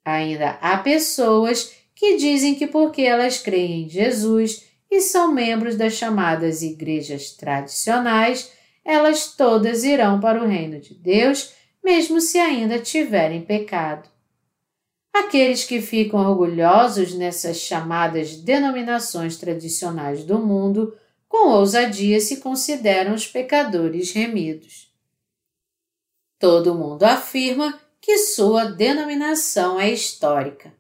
Ainda 0.05 0.51
há 0.61 0.77
pessoas 0.77 1.73
que 1.95 2.17
dizem 2.17 2.55
que 2.55 2.67
porque 2.67 3.01
elas 3.01 3.37
creem 3.37 3.83
em 3.83 3.89
Jesus 3.89 4.65
e 4.91 5.01
são 5.01 5.31
membros 5.31 5.75
das 5.75 5.93
chamadas 5.93 6.61
igrejas 6.61 7.31
tradicionais, 7.31 8.51
elas 8.83 9.35
todas 9.35 9.83
irão 9.83 10.19
para 10.19 10.43
o 10.43 10.47
reino 10.47 10.79
de 10.79 10.93
Deus, 10.93 11.53
mesmo 11.83 12.21
se 12.21 12.39
ainda 12.39 12.79
tiverem 12.79 13.41
pecado. 13.41 14.07
Aqueles 15.13 15.63
que 15.63 15.81
ficam 15.81 16.19
orgulhosos 16.19 17.13
nessas 17.13 17.57
chamadas 17.57 18.35
denominações 18.35 19.37
tradicionais 19.37 20.23
do 20.23 20.39
mundo, 20.39 20.97
com 21.27 21.49
ousadia 21.49 22.19
se 22.19 22.37
consideram 22.37 23.13
os 23.13 23.27
pecadores 23.27 24.11
remidos. 24.11 24.91
Todo 26.39 26.75
mundo 26.75 27.03
afirma 27.03 27.79
que 28.01 28.17
sua 28.17 28.65
denominação 28.65 29.79
é 29.79 29.91
histórica. 29.91 30.73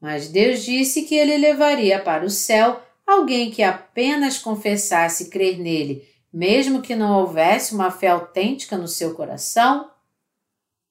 Mas 0.00 0.28
Deus 0.28 0.64
disse 0.64 1.02
que 1.02 1.14
ele 1.14 1.36
levaria 1.36 2.00
para 2.00 2.24
o 2.24 2.30
céu 2.30 2.80
alguém 3.06 3.50
que 3.50 3.62
apenas 3.62 4.38
confessasse 4.38 5.28
crer 5.30 5.58
nele, 5.58 6.08
mesmo 6.32 6.80
que 6.80 6.94
não 6.94 7.18
houvesse 7.18 7.74
uma 7.74 7.90
fé 7.90 8.08
autêntica 8.08 8.78
no 8.78 8.86
seu 8.86 9.14
coração? 9.14 9.90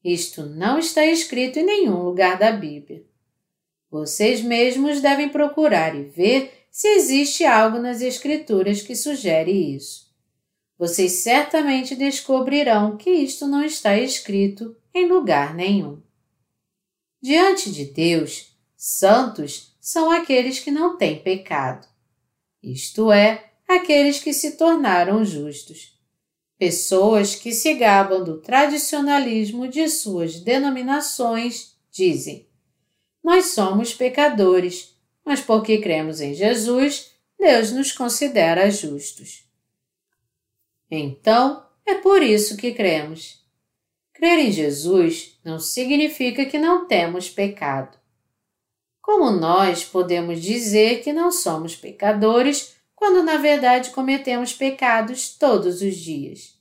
Isto 0.03 0.45
não 0.45 0.79
está 0.79 1.05
escrito 1.05 1.59
em 1.59 1.65
nenhum 1.65 2.03
lugar 2.03 2.37
da 2.37 2.51
Bíblia. 2.51 3.05
Vocês 3.89 4.41
mesmos 4.41 5.01
devem 5.01 5.29
procurar 5.29 5.95
e 5.95 6.03
ver 6.03 6.67
se 6.69 6.87
existe 6.89 7.43
algo 7.43 7.79
nas 7.79 8.01
Escrituras 8.01 8.81
que 8.81 8.95
sugere 8.95 9.51
isso. 9.51 10.07
Vocês 10.77 11.23
certamente 11.23 11.95
descobrirão 11.95 12.97
que 12.97 13.09
isto 13.09 13.47
não 13.47 13.63
está 13.63 13.97
escrito 13.97 14.75
em 14.93 15.07
lugar 15.07 15.55
nenhum. 15.55 16.01
Diante 17.21 17.71
de 17.71 17.85
Deus, 17.85 18.55
Santos 18.75 19.75
são 19.81 20.11
aqueles 20.11 20.59
que 20.59 20.69
não 20.69 20.97
têm 20.97 21.19
pecado, 21.19 21.87
isto 22.61 23.11
é, 23.11 23.53
aqueles 23.67 24.19
que 24.19 24.33
se 24.33 24.55
tornaram 24.55 25.25
justos. 25.25 25.96
Pessoas 26.57 27.35
que 27.35 27.51
se 27.51 27.75
gabam 27.75 28.23
do 28.23 28.41
tradicionalismo 28.41 29.67
de 29.67 29.87
suas 29.87 30.39
denominações 30.39 31.77
dizem: 31.91 32.47
Nós 33.23 33.51
somos 33.51 33.93
pecadores, 33.93 34.97
mas 35.23 35.39
porque 35.39 35.77
cremos 35.77 36.19
em 36.19 36.33
Jesus, 36.33 37.11
Deus 37.39 37.71
nos 37.71 37.91
considera 37.91 38.71
justos. 38.71 39.45
Então, 40.89 41.63
é 41.85 41.95
por 41.95 42.23
isso 42.23 42.57
que 42.57 42.73
cremos. 42.73 43.45
Crer 44.13 44.39
em 44.39 44.51
Jesus 44.51 45.39
não 45.45 45.59
significa 45.59 46.43
que 46.45 46.57
não 46.57 46.87
temos 46.87 47.29
pecado. 47.29 47.97
Como 48.99 49.29
nós 49.29 49.85
podemos 49.85 50.41
dizer 50.41 51.03
que 51.03 51.13
não 51.13 51.31
somos 51.31 51.75
pecadores 51.75 52.76
quando 52.97 53.21
na 53.21 53.37
verdade 53.37 53.91
cometemos 53.91 54.51
pecados 54.51 55.29
todos 55.29 55.83
os 55.83 55.95
dias? 55.95 56.57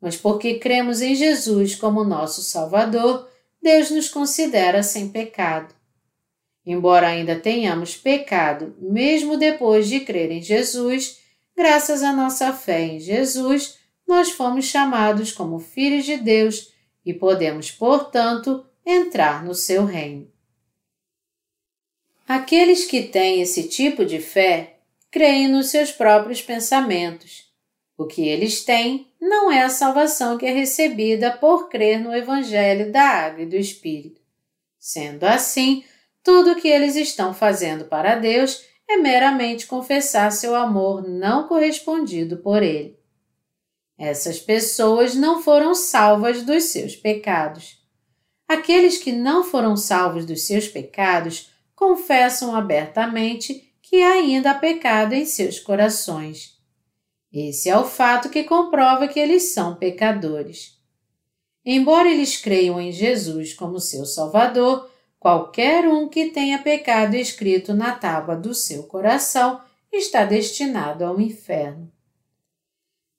Mas 0.00 0.16
porque 0.16 0.54
cremos 0.54 1.02
em 1.02 1.14
Jesus 1.14 1.76
como 1.76 2.02
nosso 2.02 2.42
Salvador, 2.42 3.28
Deus 3.62 3.90
nos 3.90 4.08
considera 4.08 4.82
sem 4.82 5.10
pecado. 5.10 5.74
Embora 6.64 7.08
ainda 7.08 7.38
tenhamos 7.38 7.94
pecado, 7.94 8.74
mesmo 8.80 9.36
depois 9.36 9.86
de 9.86 10.00
crer 10.00 10.30
em 10.30 10.40
Jesus, 10.40 11.20
graças 11.54 12.02
à 12.02 12.10
nossa 12.10 12.50
fé 12.54 12.80
em 12.80 12.98
Jesus, 12.98 13.78
nós 14.08 14.30
fomos 14.30 14.64
chamados 14.64 15.30
como 15.30 15.58
filhos 15.58 16.06
de 16.06 16.16
Deus 16.16 16.72
e 17.04 17.12
podemos, 17.12 17.70
portanto, 17.70 18.64
entrar 18.84 19.44
no 19.44 19.54
seu 19.54 19.84
reino. 19.84 20.26
Aqueles 22.26 22.86
que 22.86 23.02
têm 23.02 23.42
esse 23.42 23.68
tipo 23.68 24.06
de 24.06 24.20
fé 24.20 24.73
creem 25.14 25.46
nos 25.46 25.68
seus 25.68 25.92
próprios 25.92 26.42
pensamentos. 26.42 27.44
O 27.96 28.04
que 28.04 28.26
eles 28.26 28.64
têm 28.64 29.12
não 29.20 29.48
é 29.48 29.62
a 29.62 29.68
salvação 29.68 30.36
que 30.36 30.44
é 30.44 30.50
recebida 30.50 31.30
por 31.30 31.68
crer 31.68 32.00
no 32.00 32.12
Evangelho 32.12 32.90
da 32.90 33.00
Água 33.00 33.42
e 33.42 33.46
do 33.46 33.54
Espírito. 33.54 34.20
Sendo 34.76 35.22
assim, 35.22 35.84
tudo 36.20 36.50
o 36.50 36.56
que 36.56 36.66
eles 36.66 36.96
estão 36.96 37.32
fazendo 37.32 37.84
para 37.84 38.16
Deus 38.16 38.64
é 38.88 38.96
meramente 38.96 39.68
confessar 39.68 40.32
seu 40.32 40.56
amor 40.56 41.08
não 41.08 41.46
correspondido 41.46 42.38
por 42.38 42.60
Ele. 42.60 42.98
Essas 43.96 44.40
pessoas 44.40 45.14
não 45.14 45.40
foram 45.40 45.76
salvas 45.76 46.42
dos 46.42 46.64
seus 46.64 46.96
pecados. 46.96 47.78
Aqueles 48.48 48.98
que 48.98 49.12
não 49.12 49.44
foram 49.44 49.76
salvos 49.76 50.26
dos 50.26 50.44
seus 50.44 50.66
pecados 50.66 51.52
confessam 51.76 52.56
abertamente 52.56 53.72
que 53.94 54.02
ainda 54.02 54.50
há 54.50 54.54
pecado 54.54 55.12
em 55.12 55.24
seus 55.24 55.60
corações. 55.60 56.58
Esse 57.32 57.70
é 57.70 57.78
o 57.78 57.84
fato 57.84 58.28
que 58.28 58.42
comprova 58.42 59.06
que 59.06 59.20
eles 59.20 59.54
são 59.54 59.76
pecadores. 59.76 60.76
Embora 61.64 62.10
eles 62.10 62.36
creiam 62.36 62.80
em 62.80 62.90
Jesus 62.90 63.54
como 63.54 63.78
seu 63.78 64.04
Salvador, 64.04 64.90
qualquer 65.16 65.86
um 65.86 66.08
que 66.08 66.30
tenha 66.30 66.58
pecado 66.58 67.14
escrito 67.14 67.72
na 67.72 67.92
tábua 67.92 68.34
do 68.34 68.52
seu 68.52 68.82
coração 68.82 69.60
está 69.92 70.24
destinado 70.24 71.04
ao 71.04 71.20
inferno. 71.20 71.88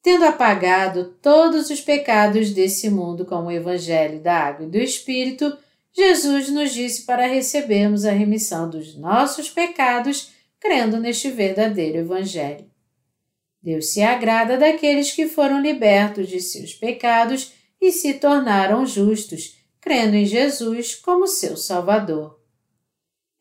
Tendo 0.03 0.25
apagado 0.25 1.15
todos 1.21 1.69
os 1.69 1.79
pecados 1.79 2.51
desse 2.51 2.89
mundo 2.89 3.25
com 3.25 3.45
o 3.45 3.51
Evangelho 3.51 4.19
da 4.19 4.35
Água 4.39 4.65
e 4.65 4.69
do 4.69 4.77
Espírito, 4.77 5.57
Jesus 5.93 6.49
nos 6.49 6.73
disse 6.73 7.03
para 7.05 7.27
recebermos 7.27 8.03
a 8.03 8.11
remissão 8.11 8.69
dos 8.69 8.93
nossos 8.97 9.49
pecados 9.49 10.34
crendo 10.59 10.99
neste 10.99 11.29
verdadeiro 11.29 11.99
Evangelho. 11.99 12.69
Deus 13.61 13.93
se 13.93 14.01
agrada 14.01 14.57
daqueles 14.57 15.11
que 15.11 15.27
foram 15.27 15.59
libertos 15.59 16.27
de 16.27 16.39
seus 16.39 16.73
pecados 16.73 17.53
e 17.81 17.91
se 17.91 18.13
tornaram 18.15 18.85
justos, 18.85 19.57
crendo 19.81 20.15
em 20.15 20.25
Jesus 20.25 20.95
como 20.95 21.27
seu 21.27 21.57
Salvador. 21.57 22.39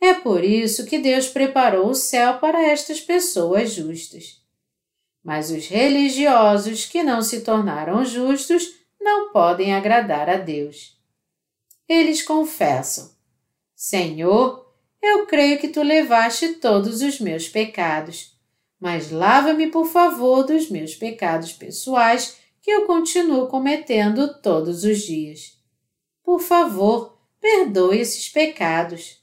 É 0.01 0.15
por 0.15 0.45
isso 0.45 0.87
que 0.87 0.99
Deus 0.99 1.29
preparou 1.29 1.89
o 1.89 1.95
céu 1.95 2.39
para 2.39 2.63
estas 2.63 3.01
pessoas 3.01 3.73
justas. 3.73 4.43
Mas 5.23 5.51
os 5.51 5.67
religiosos 5.67 6.85
que 6.85 7.03
não 7.03 7.23
se 7.23 7.41
tornaram 7.41 8.05
justos 8.05 8.69
não 9.01 9.33
podem 9.33 9.75
agradar 9.75 10.29
a 10.29 10.37
Deus. 10.37 10.99
Eles 11.89 12.23
confessam: 12.23 13.11
Senhor, 13.75 14.64
eu 15.05 15.27
creio 15.27 15.59
que 15.59 15.69
tu 15.69 15.83
levaste 15.83 16.55
todos 16.55 17.03
os 17.03 17.21
meus 17.21 17.49
pecados, 17.49 18.35
mas 18.81 19.11
lava-me, 19.11 19.67
por 19.67 19.87
favor, 19.87 20.45
dos 20.45 20.71
meus 20.71 20.95
pecados 20.95 21.53
pessoais 21.53 22.39
que 22.63 22.71
eu 22.71 22.87
continuo 22.87 23.47
cometendo 23.49 24.41
todos 24.41 24.85
os 24.85 25.03
dias. 25.03 25.59
Por 26.23 26.41
favor, 26.41 27.19
perdoe 27.41 28.01
esses 28.01 28.29
pecados. 28.29 29.23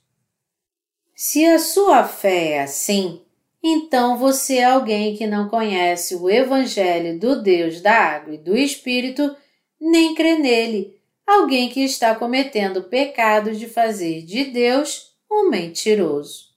Se 1.16 1.46
a 1.46 1.58
sua 1.58 2.04
fé 2.04 2.52
é 2.52 2.62
assim, 2.62 3.22
então 3.64 4.18
você 4.18 4.58
é 4.58 4.66
alguém 4.66 5.16
que 5.16 5.26
não 5.26 5.50
conhece 5.50 6.16
o 6.16 6.30
Evangelho 6.30 7.20
do 7.20 7.42
Deus 7.42 7.82
da 7.82 7.94
Água 7.94 8.36
e 8.36 8.38
do 8.38 8.56
Espírito, 8.56 9.36
nem 9.80 10.14
crê 10.14 10.38
nele, 10.38 10.96
alguém 11.26 11.70
que 11.70 11.84
está 11.84 12.14
cometendo 12.14 12.78
o 12.78 12.90
pecado 12.90 13.52
de 13.56 13.68
fazer 13.68 14.24
de 14.24 14.46
Deus 14.46 15.11
um 15.32 15.50
mentiroso. 15.50 16.52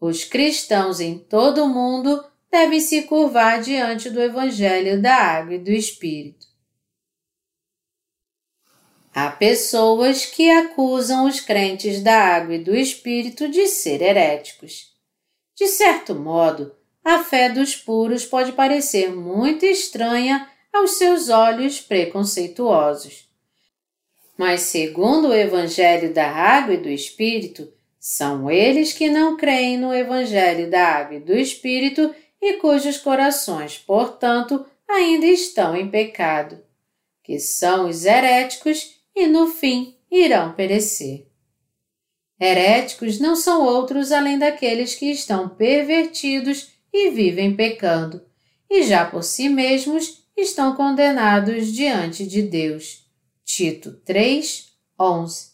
Os 0.00 0.24
cristãos 0.24 1.00
em 1.00 1.18
todo 1.18 1.64
o 1.64 1.68
mundo 1.68 2.24
devem 2.50 2.80
se 2.80 3.02
curvar 3.02 3.60
diante 3.60 4.08
do 4.08 4.22
Evangelho 4.22 5.02
da 5.02 5.14
Água 5.14 5.54
e 5.54 5.58
do 5.58 5.70
Espírito. 5.70 6.46
Há 9.12 9.30
pessoas 9.32 10.24
que 10.24 10.48
acusam 10.48 11.26
os 11.26 11.40
crentes 11.40 12.00
da 12.00 12.16
água 12.16 12.54
e 12.54 12.62
do 12.62 12.74
Espírito 12.74 13.48
de 13.48 13.66
ser 13.66 14.00
heréticos. 14.00 14.94
De 15.56 15.66
certo 15.66 16.14
modo, 16.14 16.74
a 17.04 17.22
fé 17.24 17.50
dos 17.50 17.74
puros 17.74 18.24
pode 18.24 18.52
parecer 18.52 19.10
muito 19.10 19.66
estranha 19.66 20.48
aos 20.72 20.92
seus 20.92 21.28
olhos 21.28 21.80
preconceituosos. 21.80 23.29
Mas, 24.40 24.62
segundo 24.62 25.28
o 25.28 25.34
Evangelho 25.34 26.14
da 26.14 26.26
Água 26.26 26.72
e 26.72 26.78
do 26.78 26.88
Espírito, 26.88 27.70
são 27.98 28.50
eles 28.50 28.90
que 28.90 29.10
não 29.10 29.36
creem 29.36 29.76
no 29.76 29.92
Evangelho 29.92 30.70
da 30.70 30.82
Água 30.82 31.18
e 31.18 31.20
do 31.20 31.36
Espírito 31.36 32.14
e 32.40 32.54
cujos 32.54 32.96
corações, 32.96 33.76
portanto, 33.76 34.64
ainda 34.88 35.26
estão 35.26 35.76
em 35.76 35.90
pecado, 35.90 36.58
que 37.22 37.38
são 37.38 37.86
os 37.86 38.06
heréticos 38.06 38.98
e, 39.14 39.26
no 39.26 39.46
fim, 39.46 39.94
irão 40.10 40.54
perecer. 40.54 41.26
Heréticos 42.40 43.20
não 43.20 43.36
são 43.36 43.62
outros 43.62 44.10
além 44.10 44.38
daqueles 44.38 44.94
que 44.94 45.10
estão 45.10 45.50
pervertidos 45.50 46.70
e 46.90 47.10
vivem 47.10 47.54
pecando, 47.54 48.22
e 48.70 48.84
já 48.84 49.04
por 49.04 49.22
si 49.22 49.50
mesmos 49.50 50.24
estão 50.34 50.74
condenados 50.74 51.70
diante 51.70 52.26
de 52.26 52.40
Deus. 52.40 52.99
Tito 53.52 53.94
3, 54.04 54.68
11. 54.96 55.50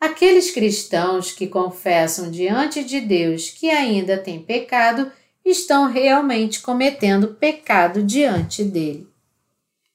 Aqueles 0.00 0.50
cristãos 0.50 1.32
que 1.32 1.46
confessam 1.46 2.30
diante 2.30 2.82
de 2.82 2.98
Deus 2.98 3.50
que 3.50 3.68
ainda 3.68 4.16
têm 4.16 4.42
pecado 4.42 5.12
estão 5.44 5.92
realmente 5.92 6.62
cometendo 6.62 7.34
pecado 7.34 8.02
diante 8.02 8.64
dele. 8.64 9.06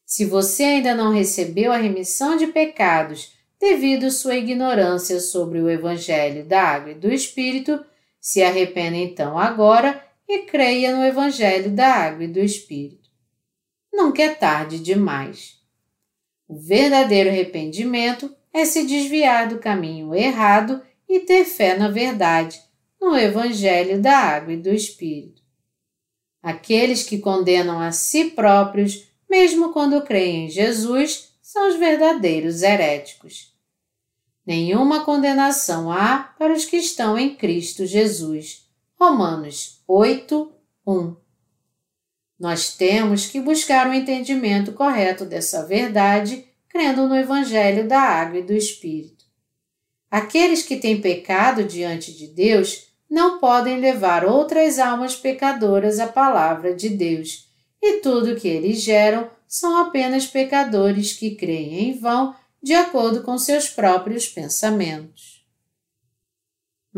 Se 0.05 0.23
você 0.23 0.63
ainda 0.63 0.93
não 0.93 1.11
recebeu 1.11 1.71
a 1.71 1.77
remissão 1.77 2.37
de 2.37 2.45
pecados 2.45 3.33
devido 3.59 4.11
sua 4.11 4.35
ignorância 4.35 5.19
sobre 5.19 5.59
o 5.59 5.67
Evangelho 5.67 6.45
da 6.45 6.61
Água 6.61 6.91
e 6.91 6.95
do 6.95 7.11
Espírito, 7.11 7.83
se 8.21 8.43
arrependa 8.43 8.97
então 8.97 9.35
agora 9.35 9.99
e 10.27 10.43
creia 10.43 10.95
no 10.95 11.03
Evangelho 11.03 11.71
da 11.71 11.91
Água 11.91 12.25
e 12.25 12.27
do 12.27 12.39
Espírito. 12.39 13.09
Nunca 13.91 14.21
é 14.21 14.29
tarde 14.29 14.77
demais. 14.77 15.58
O 16.49 16.55
verdadeiro 16.55 17.29
arrependimento 17.29 18.35
é 18.51 18.65
se 18.65 18.83
desviar 18.83 19.47
do 19.47 19.59
caminho 19.59 20.15
errado 20.15 20.81
e 21.07 21.19
ter 21.19 21.45
fé 21.45 21.77
na 21.77 21.89
verdade, 21.89 22.59
no 22.99 23.15
Evangelho 23.15 24.01
da 24.01 24.17
Água 24.17 24.53
e 24.53 24.57
do 24.57 24.69
Espírito. 24.69 25.43
Aqueles 26.41 27.03
que 27.03 27.19
condenam 27.19 27.79
a 27.79 27.91
si 27.91 28.31
próprios, 28.31 29.07
mesmo 29.29 29.71
quando 29.71 30.01
creem 30.01 30.47
em 30.47 30.49
Jesus, 30.49 31.31
são 31.39 31.69
os 31.69 31.75
verdadeiros 31.75 32.63
heréticos. 32.63 33.53
Nenhuma 34.43 35.05
condenação 35.05 35.91
há 35.91 36.33
para 36.39 36.51
os 36.51 36.65
que 36.65 36.77
estão 36.77 37.15
em 37.15 37.35
Cristo 37.35 37.85
Jesus. 37.85 38.67
Romanos 38.99 39.83
8, 39.87 40.51
1. 40.87 41.28
Nós 42.39 42.73
temos 42.75 43.25
que 43.25 43.41
buscar 43.41 43.87
o 43.87 43.89
um 43.89 43.93
entendimento 43.93 44.71
correto 44.71 45.25
dessa 45.25 45.65
verdade, 45.65 46.45
crendo 46.69 47.07
no 47.07 47.17
Evangelho 47.17 47.87
da 47.87 47.99
Água 47.99 48.39
e 48.39 48.43
do 48.43 48.53
Espírito. 48.53 49.25
Aqueles 50.09 50.63
que 50.63 50.77
têm 50.77 51.01
pecado 51.01 51.63
diante 51.63 52.13
de 52.13 52.27
Deus 52.27 52.87
não 53.09 53.39
podem 53.39 53.79
levar 53.79 54.23
outras 54.23 54.79
almas 54.79 55.15
pecadoras 55.15 55.99
à 55.99 56.07
palavra 56.07 56.73
de 56.73 56.89
Deus, 56.89 57.49
e 57.81 57.97
tudo 57.97 58.35
que 58.35 58.47
eles 58.47 58.81
geram 58.81 59.29
são 59.47 59.77
apenas 59.77 60.27
pecadores 60.27 61.13
que 61.13 61.31
creem 61.31 61.89
em 61.89 61.99
vão 61.99 62.35
de 62.61 62.73
acordo 62.73 63.23
com 63.23 63.37
seus 63.37 63.69
próprios 63.69 64.27
pensamentos. 64.27 65.38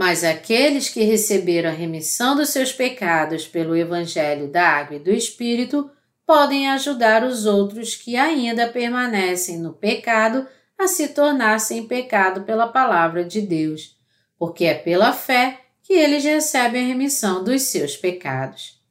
Mas 0.01 0.23
aqueles 0.23 0.89
que 0.89 1.03
receberam 1.03 1.69
a 1.69 1.73
remissão 1.73 2.35
dos 2.35 2.49
seus 2.49 2.73
pecados 2.73 3.47
pelo 3.47 3.77
Evangelho 3.77 4.47
da 4.47 4.67
Água 4.67 4.95
e 4.95 4.99
do 4.99 5.11
Espírito 5.11 5.91
podem 6.25 6.67
ajudar 6.71 7.23
os 7.23 7.45
outros 7.45 7.95
que 7.95 8.15
ainda 8.15 8.67
permanecem 8.67 9.59
no 9.59 9.73
pecado 9.73 10.47
a 10.75 10.87
se 10.87 11.09
tornar 11.09 11.59
sem 11.59 11.85
pecado 11.85 12.41
pela 12.41 12.65
palavra 12.65 13.23
de 13.23 13.41
Deus, 13.41 13.95
porque 14.39 14.65
é 14.65 14.73
pela 14.73 15.13
fé 15.13 15.59
que 15.83 15.93
eles 15.93 16.23
recebem 16.23 16.83
a 16.83 16.87
remissão 16.87 17.43
dos 17.43 17.61
seus 17.61 17.95
pecados. 17.95 18.81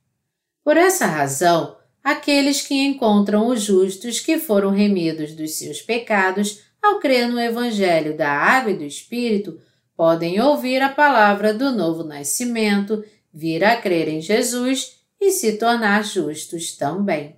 Por 0.62 0.76
essa 0.76 1.06
razão, 1.06 1.76
aqueles 2.04 2.62
que 2.62 2.86
encontram 2.86 3.48
os 3.48 3.60
justos 3.60 4.20
que 4.20 4.38
foram 4.38 4.70
remidos 4.70 5.32
dos 5.34 5.58
seus 5.58 5.82
pecados 5.82 6.60
ao 6.80 7.00
crer 7.00 7.26
no 7.26 7.40
Evangelho 7.40 8.16
da 8.16 8.30
Água 8.30 8.70
e 8.70 8.76
do 8.76 8.84
Espírito 8.84 9.60
podem 10.00 10.40
ouvir 10.40 10.80
a 10.80 10.88
palavra 10.88 11.52
do 11.52 11.70
novo 11.70 12.02
nascimento, 12.02 13.04
vir 13.30 13.62
a 13.62 13.76
crer 13.76 14.08
em 14.08 14.18
Jesus 14.18 14.98
e 15.20 15.30
se 15.30 15.58
tornar 15.58 16.02
justos 16.06 16.74
também. 16.74 17.36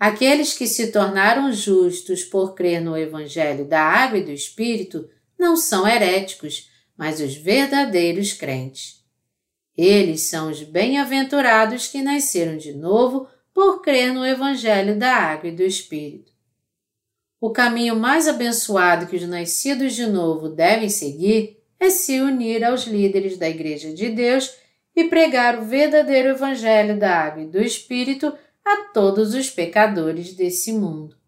Aqueles 0.00 0.54
que 0.54 0.66
se 0.66 0.90
tornaram 0.90 1.52
justos 1.52 2.24
por 2.24 2.54
crer 2.54 2.80
no 2.80 2.96
Evangelho 2.96 3.66
da 3.66 3.82
Água 3.82 4.20
e 4.20 4.24
do 4.24 4.30
Espírito 4.30 5.06
não 5.38 5.54
são 5.54 5.86
heréticos, 5.86 6.70
mas 6.96 7.20
os 7.20 7.34
verdadeiros 7.34 8.32
crentes. 8.32 9.04
Eles 9.76 10.22
são 10.22 10.50
os 10.50 10.62
bem-aventurados 10.62 11.88
que 11.88 12.00
nasceram 12.00 12.56
de 12.56 12.72
novo 12.72 13.28
por 13.52 13.82
crer 13.82 14.14
no 14.14 14.24
Evangelho 14.24 14.98
da 14.98 15.14
Água 15.14 15.50
e 15.50 15.54
do 15.54 15.62
Espírito. 15.62 16.33
O 17.44 17.50
caminho 17.50 17.94
mais 17.94 18.26
abençoado 18.26 19.06
que 19.06 19.16
os 19.16 19.28
nascidos 19.28 19.94
de 19.94 20.06
novo 20.06 20.48
devem 20.48 20.88
seguir 20.88 21.62
é 21.78 21.90
se 21.90 22.18
unir 22.18 22.64
aos 22.64 22.86
líderes 22.86 23.36
da 23.36 23.46
Igreja 23.46 23.92
de 23.92 24.08
Deus 24.08 24.50
e 24.96 25.04
pregar 25.04 25.58
o 25.58 25.66
verdadeiro 25.66 26.30
Evangelho 26.30 26.98
da 26.98 27.14
Água 27.14 27.42
e 27.42 27.46
do 27.46 27.60
Espírito 27.60 28.32
a 28.64 28.86
todos 28.94 29.34
os 29.34 29.50
pecadores 29.50 30.32
desse 30.32 30.72
mundo. 30.72 31.18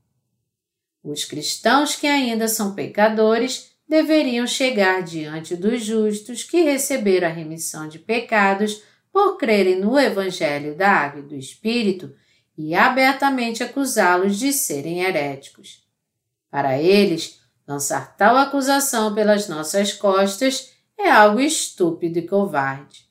Os 1.05 1.27
cristãos 1.27 1.95
que 1.95 2.07
ainda 2.07 2.49
são 2.49 2.75
pecadores 2.75 3.73
deveriam 3.87 4.47
chegar 4.47 5.03
diante 5.03 5.55
dos 5.55 5.85
justos 5.85 6.43
que 6.43 6.63
receberam 6.63 7.29
a 7.29 7.31
remissão 7.31 7.89
de 7.89 7.99
pecados 7.99 8.83
por 9.13 9.37
crerem 9.37 9.79
no 9.79 10.01
Evangelho 10.01 10.75
da 10.75 10.89
Água 10.89 11.21
e 11.21 11.25
do 11.25 11.35
Espírito 11.37 12.11
e 12.57 12.75
abertamente 12.75 13.63
acusá-los 13.63 14.39
de 14.39 14.51
serem 14.51 15.03
heréticos. 15.03 15.85
Para 16.57 16.81
eles, 16.81 17.39
lançar 17.69 18.17
tal 18.17 18.35
acusação 18.35 19.15
pelas 19.15 19.47
nossas 19.47 19.93
costas 19.93 20.73
é 20.97 21.11
algo 21.11 21.39
estúpido 21.39 22.19
e 22.19 22.27
covarde. 22.27 23.07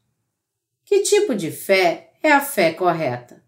Que 0.83 1.03
tipo 1.03 1.35
de 1.35 1.51
fé 1.51 2.13
é 2.23 2.31
a 2.31 2.41
fé 2.41 2.73
correta? 2.73 3.43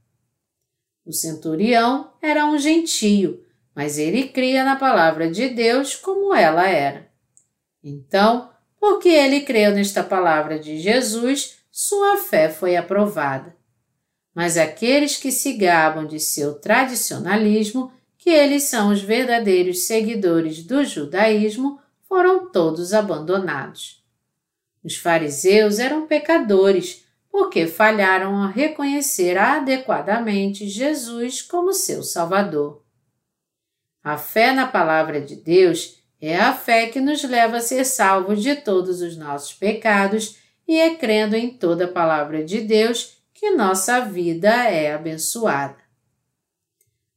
O 1.03 1.11
centurião 1.11 2.13
era 2.21 2.45
um 2.45 2.59
gentio, 2.59 3.43
mas 3.73 3.97
ele 3.97 4.27
cria 4.27 4.63
na 4.63 4.75
palavra 4.75 5.31
de 5.31 5.49
Deus 5.49 5.95
como 5.95 6.31
ela 6.31 6.69
era. 6.69 7.09
Então, 7.83 8.51
porque 8.79 9.09
ele 9.09 9.41
creu 9.41 9.71
nesta 9.71 10.03
palavra 10.03 10.59
de 10.59 10.77
Jesus, 10.77 11.57
sua 11.71 12.17
fé 12.17 12.49
foi 12.49 12.75
aprovada. 12.75 13.57
Mas 14.35 14.57
aqueles 14.57 15.17
que 15.17 15.31
se 15.31 15.53
gabam 15.53 16.05
de 16.05 16.19
seu 16.19 16.59
tradicionalismo, 16.59 17.91
que 18.17 18.29
eles 18.29 18.63
são 18.63 18.89
os 18.89 19.01
verdadeiros 19.01 19.85
seguidores 19.85 20.63
do 20.63 20.83
judaísmo, 20.83 21.79
foram 22.07 22.49
todos 22.49 22.93
abandonados. 22.93 24.03
Os 24.83 24.95
fariseus 24.95 25.79
eram 25.79 26.07
pecadores, 26.07 27.05
porque 27.29 27.67
falharam 27.67 28.41
a 28.41 28.47
reconhecer 28.47 29.37
adequadamente 29.37 30.67
Jesus 30.67 31.41
como 31.41 31.73
seu 31.73 32.01
Salvador. 32.01 32.83
A 34.03 34.17
fé 34.17 34.53
na 34.53 34.65
Palavra 34.65 35.19
de 35.19 35.35
Deus 35.35 36.01
é 36.19 36.37
a 36.37 36.53
fé 36.53 36.87
que 36.87 36.99
nos 36.99 37.23
leva 37.23 37.57
a 37.57 37.61
ser 37.61 37.83
salvos 37.83 38.41
de 38.41 38.55
todos 38.55 39.01
os 39.01 39.17
nossos 39.17 39.53
pecados 39.53 40.37
e 40.67 40.79
é 40.79 40.95
crendo 40.95 41.35
em 41.35 41.49
toda 41.49 41.85
a 41.85 41.91
Palavra 41.91 42.43
de 42.43 42.61
Deus 42.61 43.17
que 43.33 43.51
nossa 43.51 44.01
vida 44.01 44.49
é 44.49 44.93
abençoada. 44.93 45.86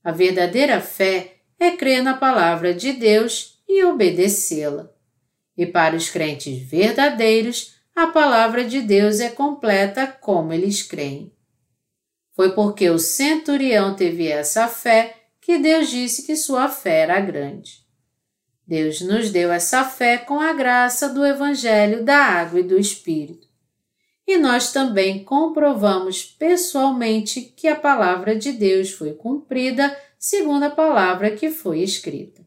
A 0.02 0.10
verdadeira 0.10 0.80
fé 0.80 1.34
é 1.58 1.72
crer 1.72 2.02
na 2.02 2.14
Palavra 2.14 2.72
de 2.72 2.92
Deus 2.92 3.62
e 3.68 3.84
obedecê-la. 3.84 4.90
E 5.56 5.66
para 5.66 5.94
os 5.94 6.08
crentes 6.08 6.58
verdadeiros, 6.58 7.74
a 7.94 8.06
palavra 8.06 8.64
de 8.64 8.80
Deus 8.80 9.20
é 9.20 9.28
completa 9.28 10.06
como 10.06 10.54
eles 10.54 10.82
creem. 10.82 11.30
Foi 12.32 12.52
porque 12.54 12.88
o 12.88 12.98
centurião 12.98 13.94
teve 13.94 14.26
essa 14.26 14.66
fé 14.68 15.16
que 15.38 15.58
Deus 15.58 15.90
disse 15.90 16.24
que 16.24 16.34
sua 16.34 16.68
fé 16.68 17.00
era 17.00 17.20
grande. 17.20 17.84
Deus 18.66 19.02
nos 19.02 19.30
deu 19.30 19.52
essa 19.52 19.84
fé 19.84 20.16
com 20.16 20.40
a 20.40 20.54
graça 20.54 21.10
do 21.10 21.26
Evangelho 21.26 22.04
da 22.04 22.16
Água 22.16 22.60
e 22.60 22.62
do 22.62 22.78
Espírito. 22.78 23.49
E 24.30 24.38
nós 24.38 24.72
também 24.72 25.24
comprovamos 25.24 26.22
pessoalmente 26.22 27.40
que 27.40 27.66
a 27.66 27.74
palavra 27.74 28.36
de 28.36 28.52
Deus 28.52 28.92
foi 28.92 29.12
cumprida 29.12 30.00
segundo 30.16 30.62
a 30.62 30.70
palavra 30.70 31.32
que 31.32 31.50
foi 31.50 31.80
escrita. 31.80 32.46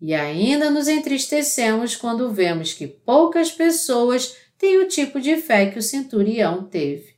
E 0.00 0.14
ainda 0.14 0.70
nos 0.70 0.88
entristecemos 0.88 1.96
quando 1.96 2.32
vemos 2.32 2.72
que 2.72 2.86
poucas 2.86 3.50
pessoas 3.50 4.34
têm 4.56 4.78
o 4.78 4.88
tipo 4.88 5.20
de 5.20 5.36
fé 5.36 5.66
que 5.66 5.78
o 5.78 5.82
centurião 5.82 6.64
teve. 6.64 7.14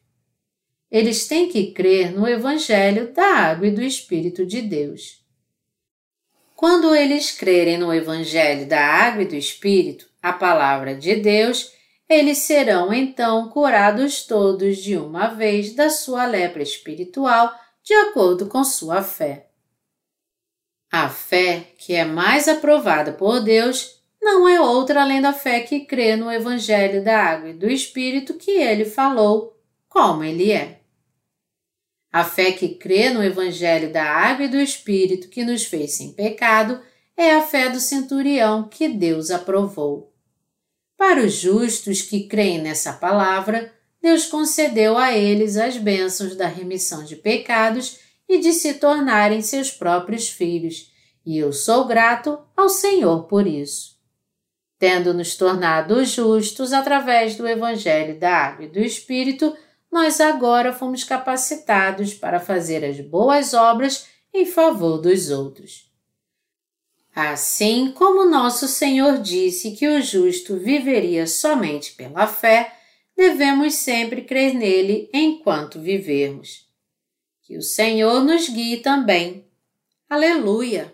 Eles 0.91 1.29
têm 1.29 1.49
que 1.49 1.71
crer 1.71 2.13
no 2.13 2.27
Evangelho 2.27 3.13
da 3.13 3.27
Água 3.27 3.69
e 3.69 3.71
do 3.71 3.81
Espírito 3.81 4.45
de 4.45 4.61
Deus. 4.61 5.25
Quando 6.57 6.97
eles 6.97 7.31
crerem 7.31 7.79
no 7.79 7.95
Evangelho 7.95 8.67
da 8.67 8.85
Água 8.85 9.23
e 9.23 9.29
do 9.29 9.37
Espírito, 9.37 10.11
a 10.21 10.33
palavra 10.33 10.97
de 10.97 11.15
Deus, 11.15 11.71
eles 12.09 12.39
serão 12.39 12.93
então 12.93 13.49
curados 13.49 14.25
todos 14.25 14.79
de 14.79 14.97
uma 14.97 15.29
vez 15.29 15.75
da 15.75 15.89
sua 15.89 16.27
lepra 16.27 16.63
espiritual, 16.63 17.53
de 17.83 17.95
acordo 17.95 18.47
com 18.47 18.63
sua 18.63 19.03
fé. 19.03 19.49
A 20.91 21.09
fé 21.09 21.73
que 21.79 21.95
é 21.95 22.05
mais 22.05 22.49
aprovada 22.49 23.13
por 23.13 23.41
Deus 23.41 24.03
não 24.21 24.47
é 24.47 24.61
outra 24.61 25.03
além 25.03 25.21
da 25.21 25.33
fé 25.33 25.61
que 25.61 25.81
crê 25.81 26.15
no 26.15 26.31
Evangelho 26.31 27.03
da 27.03 27.19
Água 27.19 27.49
e 27.49 27.55
do 27.55 27.69
Espírito 27.69 28.35
que 28.35 28.51
ele 28.51 28.85
falou, 28.85 29.59
como 29.89 30.23
ele 30.23 30.53
é. 30.53 30.81
A 32.13 32.25
fé 32.25 32.53
que 32.53 32.75
crê 32.75 33.09
no 33.09 33.25
Evangelho 33.25 33.91
da 33.91 34.05
Água 34.05 34.45
e 34.45 34.49
do 34.49 34.61
Espírito 34.61 35.29
que 35.29 35.43
nos 35.45 35.65
fez 35.65 35.95
sem 35.95 36.13
pecado 36.13 36.79
é 37.17 37.33
a 37.35 37.43
fé 37.43 37.71
do 37.71 37.81
centurião 37.81 38.69
que 38.69 38.87
Deus 38.87 39.31
aprovou. 39.31 40.12
Para 41.03 41.21
os 41.27 41.33
justos 41.33 42.01
que 42.01 42.29
creem 42.29 42.63
nessa 42.63 42.93
palavra, 42.93 43.73
Deus 44.01 44.27
concedeu 44.27 44.97
a 44.97 45.13
eles 45.13 45.57
as 45.57 45.77
bênçãos 45.77 46.37
da 46.37 46.47
remissão 46.47 47.03
de 47.03 47.17
pecados 47.17 47.99
e 48.29 48.39
de 48.39 48.53
se 48.53 48.75
tornarem 48.75 49.43
seus 49.43 49.69
próprios 49.69 50.29
filhos, 50.29 50.93
e 51.27 51.37
eu 51.37 51.53
sou 51.53 51.87
grato 51.87 52.39
ao 52.57 52.69
Senhor 52.69 53.25
por 53.25 53.49
isso. 53.49 53.99
Tendo 54.79 55.13
nos 55.13 55.35
tornado 55.35 56.05
justos 56.05 56.73
através 56.73 57.35
do 57.35 57.49
Evangelho 57.49 58.17
da 58.17 58.31
Água 58.31 58.67
e 58.67 58.69
do 58.69 58.79
Espírito, 58.79 59.57
nós 59.91 60.21
agora 60.21 60.73
fomos 60.73 61.03
capacitados 61.03 62.15
para 62.15 62.39
fazer 62.39 62.85
as 62.85 63.01
boas 63.01 63.55
obras 63.55 64.07
em 64.33 64.47
favor 64.47 64.99
dos 64.99 65.31
outros. 65.31 65.92
Assim 67.15 67.93
como 67.93 68.25
nosso 68.25 68.67
Senhor 68.67 69.19
disse 69.19 69.73
que 69.73 69.87
o 69.87 70.01
justo 70.01 70.57
viveria 70.57 71.27
somente 71.27 71.93
pela 71.93 72.27
fé, 72.27 72.75
devemos 73.17 73.75
sempre 73.75 74.23
crer 74.23 74.55
nele 74.55 75.11
enquanto 75.13 75.81
vivermos. 75.81 76.67
Que 77.43 77.57
o 77.57 77.63
Senhor 77.63 78.25
nos 78.25 78.49
guie 78.49 78.79
também. 78.79 79.47
Aleluia! 80.09 80.92